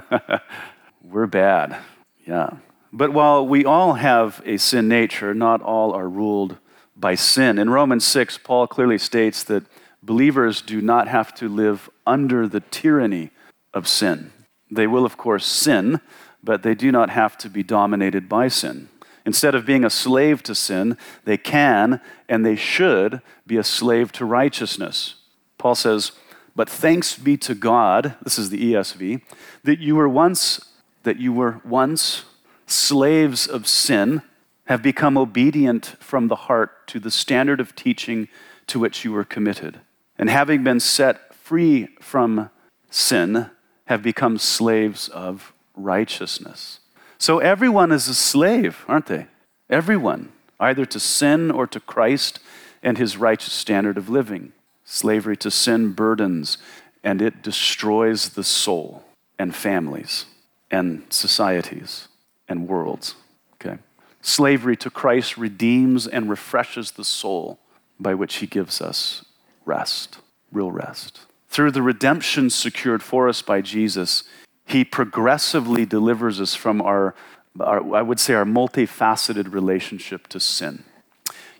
We're 1.02 1.26
bad, 1.26 1.78
yeah. 2.26 2.50
But 2.92 3.12
while 3.12 3.46
we 3.46 3.64
all 3.64 3.94
have 3.94 4.42
a 4.44 4.56
sin 4.56 4.88
nature, 4.88 5.34
not 5.34 5.62
all 5.62 5.92
are 5.92 6.08
ruled 6.08 6.56
by 6.96 7.14
sin. 7.14 7.58
In 7.58 7.70
Romans 7.70 8.04
6, 8.04 8.38
Paul 8.38 8.66
clearly 8.66 8.98
states 8.98 9.44
that 9.44 9.64
believers 10.02 10.62
do 10.62 10.80
not 10.80 11.08
have 11.08 11.34
to 11.34 11.48
live 11.48 11.90
under 12.06 12.48
the 12.48 12.60
tyranny 12.60 13.30
of 13.74 13.86
sin. 13.86 14.32
They 14.70 14.86
will, 14.86 15.04
of 15.04 15.16
course, 15.16 15.44
sin, 15.44 16.00
but 16.42 16.62
they 16.62 16.74
do 16.74 16.90
not 16.90 17.10
have 17.10 17.36
to 17.38 17.50
be 17.50 17.62
dominated 17.62 18.28
by 18.28 18.48
sin. 18.48 18.88
Instead 19.24 19.54
of 19.54 19.66
being 19.66 19.84
a 19.84 19.90
slave 19.90 20.42
to 20.44 20.54
sin, 20.54 20.96
they 21.24 21.36
can 21.36 22.00
and 22.28 22.46
they 22.46 22.56
should 22.56 23.20
be 23.46 23.56
a 23.56 23.64
slave 23.64 24.12
to 24.12 24.24
righteousness. 24.24 25.16
Paul 25.58 25.74
says, 25.74 26.12
but 26.56 26.68
thanks 26.68 27.16
be 27.16 27.36
to 27.36 27.54
God, 27.54 28.16
this 28.22 28.38
is 28.38 28.50
the 28.50 28.72
ESV, 28.72 29.20
that 29.62 29.78
you 29.78 29.94
were 29.94 30.08
once 30.08 30.60
that 31.02 31.20
you 31.20 31.32
were 31.32 31.60
once 31.64 32.24
slaves 32.66 33.46
of 33.46 33.68
sin, 33.68 34.22
have 34.64 34.82
become 34.82 35.16
obedient 35.16 35.94
from 36.00 36.26
the 36.26 36.34
heart 36.34 36.88
to 36.88 36.98
the 36.98 37.12
standard 37.12 37.60
of 37.60 37.76
teaching 37.76 38.26
to 38.66 38.80
which 38.80 39.04
you 39.04 39.12
were 39.12 39.22
committed. 39.22 39.78
And 40.18 40.28
having 40.28 40.64
been 40.64 40.80
set 40.80 41.32
free 41.32 41.88
from 42.00 42.50
sin, 42.90 43.50
have 43.84 44.02
become 44.02 44.36
slaves 44.36 45.08
of 45.08 45.52
righteousness. 45.76 46.80
So 47.18 47.38
everyone 47.38 47.92
is 47.92 48.08
a 48.08 48.14
slave, 48.14 48.84
aren't 48.88 49.06
they? 49.06 49.28
Everyone, 49.70 50.32
either 50.58 50.84
to 50.86 50.98
sin 50.98 51.52
or 51.52 51.68
to 51.68 51.78
Christ 51.78 52.40
and 52.82 52.98
his 52.98 53.16
righteous 53.16 53.52
standard 53.52 53.96
of 53.96 54.08
living. 54.08 54.52
Slavery 54.86 55.36
to 55.38 55.50
sin 55.50 55.92
burdens 55.92 56.58
and 57.02 57.20
it 57.20 57.42
destroys 57.42 58.30
the 58.30 58.44
soul 58.44 59.04
and 59.38 59.54
families 59.54 60.26
and 60.70 61.04
societies 61.10 62.08
and 62.48 62.68
worlds. 62.68 63.14
Okay? 63.54 63.78
Slavery 64.22 64.76
to 64.78 64.90
Christ 64.90 65.36
redeems 65.36 66.06
and 66.06 66.30
refreshes 66.30 66.92
the 66.92 67.04
soul 67.04 67.58
by 68.00 68.14
which 68.14 68.36
he 68.36 68.46
gives 68.46 68.80
us 68.80 69.24
rest, 69.64 70.18
real 70.50 70.70
rest. 70.70 71.20
Through 71.48 71.70
the 71.72 71.82
redemption 71.82 72.50
secured 72.50 73.02
for 73.02 73.28
us 73.28 73.42
by 73.42 73.60
Jesus, 73.60 74.24
he 74.66 74.84
progressively 74.84 75.86
delivers 75.86 76.40
us 76.40 76.54
from 76.54 76.82
our, 76.82 77.14
our, 77.60 77.94
I 77.94 78.02
would 78.02 78.20
say, 78.20 78.34
our 78.34 78.44
multifaceted 78.44 79.52
relationship 79.52 80.26
to 80.28 80.40
sin. 80.40 80.84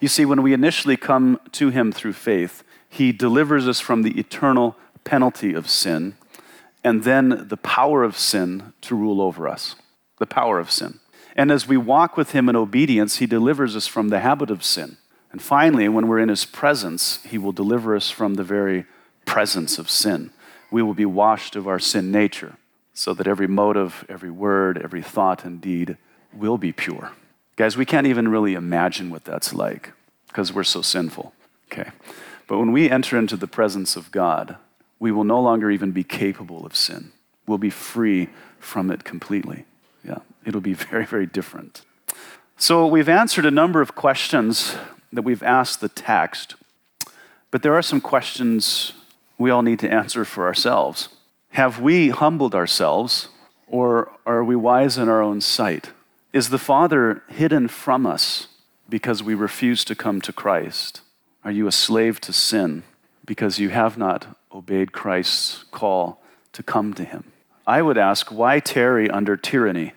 You 0.01 0.09
see, 0.09 0.25
when 0.25 0.43
we 0.43 0.53
initially 0.53 0.97
come 0.97 1.41
to 1.53 1.71
him 1.71 1.93
through 1.93 2.13
faith, 2.15 2.63
he 2.97 3.13
delivers 3.13 3.69
us 3.69 3.81
from 3.81 4.03
the 4.03 4.19
eternal 4.19 4.77
penalty 5.05 5.53
of 5.55 5.69
sin 5.69 6.15
and 6.83 7.05
then 7.05 7.47
the 7.49 7.57
power 7.57 8.03
of 8.03 8.17
sin 8.17 8.73
to 8.81 8.95
rule 8.95 9.21
over 9.21 9.49
us. 9.49 9.75
The 10.19 10.27
power 10.27 10.59
of 10.59 10.71
sin. 10.71 11.01
And 11.35 11.51
as 11.51 11.69
we 11.69 11.77
walk 11.77 12.17
with 12.17 12.31
him 12.31 12.49
in 12.49 12.57
obedience, 12.57 13.17
he 13.17 13.27
delivers 13.27 13.77
us 13.77 13.87
from 13.87 14.09
the 14.09 14.21
habit 14.21 14.51
of 14.51 14.65
sin. 14.65 14.97
And 15.31 15.43
finally, 15.43 15.89
when 15.89 16.09
we're 16.09 16.21
in 16.21 16.31
his 16.31 16.45
presence, 16.47 17.23
he 17.25 17.37
will 17.37 17.53
deliver 17.53 17.95
us 17.95 18.11
from 18.11 18.35
the 18.35 18.45
very 18.45 18.87
presence 19.27 19.79
of 19.79 19.91
sin. 19.91 20.31
We 20.71 20.83
will 20.83 20.95
be 20.95 21.05
washed 21.05 21.57
of 21.57 21.69
our 21.69 21.79
sin 21.79 22.11
nature 22.11 22.57
so 22.95 23.13
that 23.13 23.27
every 23.27 23.47
motive, 23.47 24.07
every 24.09 24.31
word, 24.31 24.81
every 24.83 25.03
thought 25.03 25.45
and 25.45 25.61
deed 25.61 25.99
will 26.33 26.57
be 26.57 26.73
pure. 26.73 27.13
Guys, 27.57 27.77
we 27.77 27.85
can't 27.85 28.07
even 28.07 28.29
really 28.29 28.55
imagine 28.55 29.11
what 29.11 29.25
that's 29.25 29.53
like 29.53 29.93
because 30.29 30.53
we're 30.53 30.65
so 30.65 30.83
sinful. 30.83 31.35
Okay. 31.71 31.91
But 32.47 32.59
when 32.59 32.73
we 32.73 32.91
enter 32.91 33.19
into 33.19 33.37
the 33.37 33.47
presence 33.47 33.97
of 33.97 34.11
God, 34.11 34.57
we 34.99 35.13
will 35.13 35.25
no 35.25 35.41
longer 35.41 35.71
even 35.71 35.93
be 35.93 36.05
capable 36.05 36.65
of 36.65 36.77
sin. 36.77 37.13
We'll 37.47 37.59
be 37.59 37.71
free 37.71 38.29
from 38.59 38.91
it 38.91 39.05
completely. 39.05 39.65
Yeah, 40.05 40.19
it'll 40.45 40.61
be 40.61 40.75
very, 40.91 41.07
very 41.07 41.27
different. 41.27 41.83
So 42.57 42.87
we've 42.87 43.09
answered 43.09 43.45
a 43.45 43.51
number 43.51 43.81
of 43.81 43.95
questions 43.95 44.77
that 45.13 45.23
we've 45.23 45.43
asked 45.43 45.81
the 45.81 45.89
text, 45.89 46.55
but 47.51 47.63
there 47.63 47.75
are 47.75 47.83
some 47.83 48.01
questions 48.01 48.93
we 49.39 49.51
all 49.51 49.63
need 49.63 49.79
to 49.81 49.93
answer 49.93 50.25
for 50.25 50.47
ourselves. 50.47 51.11
Have 51.51 51.81
we 51.81 52.09
humbled 52.09 52.55
ourselves, 52.55 53.29
or 53.67 54.11
are 54.25 54.43
we 54.43 54.57
wise 54.57 54.99
in 54.99 55.09
our 55.09 55.23
own 55.23 55.41
sight? 55.41 55.91
Is 56.33 56.49
the 56.49 56.59
Father 56.59 57.23
hidden 57.29 57.69
from 57.69 58.07
us 58.07 58.49
because 58.89 59.23
we 59.23 59.35
refuse 59.35 59.85
to 59.85 59.95
come 59.95 60.21
to 60.23 60.33
Christ? 60.33 61.01
Are 61.47 61.53
you 61.53 61.69
a 61.69 61.73
slave 61.73 62.21
to 62.23 62.33
sin 62.33 62.83
because 63.25 63.61
you 63.61 63.69
have 63.69 63.97
not 63.97 64.37
obeyed 64.53 64.91
Christ's 64.91 65.63
call 65.71 66.21
to 66.53 66.61
come 66.61 66.93
to 66.95 67.05
him? 67.05 67.31
I 67.65 67.83
would 67.83 67.97
ask, 67.97 68.33
why 68.33 68.59
tarry 68.59 69.09
under 69.09 69.37
tyranny? 69.37 69.93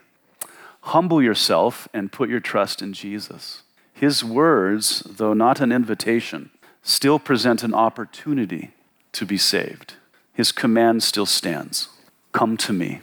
Humble 0.82 1.24
yourself 1.24 1.88
and 1.92 2.12
put 2.12 2.30
your 2.30 2.40
trust 2.40 2.84
in 2.84 2.94
Jesus. 2.94 3.64
His 3.92 4.24
words, 4.24 5.00
though 5.00 5.34
not 5.34 5.60
an 5.60 5.72
invitation, 5.72 6.52
still 6.84 7.18
present 7.18 7.64
an 7.64 7.74
opportunity 7.74 8.76
to 9.14 9.26
be 9.26 9.40
saved. 9.40 9.96
His 10.32 10.52
command 10.52 11.02
still 11.02 11.26
stands 11.26 11.90
Come 12.32 12.58
to 12.58 12.74
me, 12.74 13.02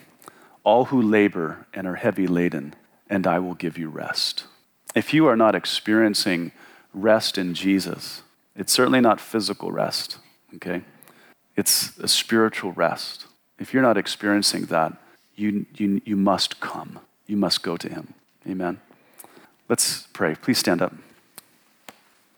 all 0.63 0.85
who 0.85 1.03
labor 1.03 1.67
and 1.75 1.85
are 1.85 1.97
heavy 1.97 2.29
laden, 2.29 2.77
and 3.11 3.27
I 3.27 3.41
will 3.41 3.55
give 3.55 3.77
you 3.77 3.89
rest. 3.89 4.45
If 4.95 5.13
you 5.13 5.27
are 5.27 5.37
not 5.37 5.57
experiencing 5.57 6.53
rest 6.95 7.39
in 7.39 7.53
Jesus, 7.53 8.23
it's 8.57 8.73
certainly 8.73 9.01
not 9.01 9.21
physical 9.21 9.71
rest, 9.71 10.19
okay? 10.55 10.83
It's 11.57 11.97
a 11.99 12.09
spiritual 12.09 12.73
rest. 12.73 13.27
If 13.59 13.73
you're 13.73 13.83
not 13.83 13.97
experiencing 13.97 14.67
that, 14.67 14.93
you, 15.35 15.67
you, 15.75 16.01
you 16.05 16.17
must 16.17 16.61
come. 16.61 17.01
You 17.27 17.37
must 17.37 17.63
go 17.63 17.77
to 17.77 17.89
Him. 17.89 18.15
Amen. 18.49 18.81
Let's 19.69 20.07
pray. 20.13 20.35
Please 20.35 20.59
stand 20.59 20.81
up. 20.83 20.93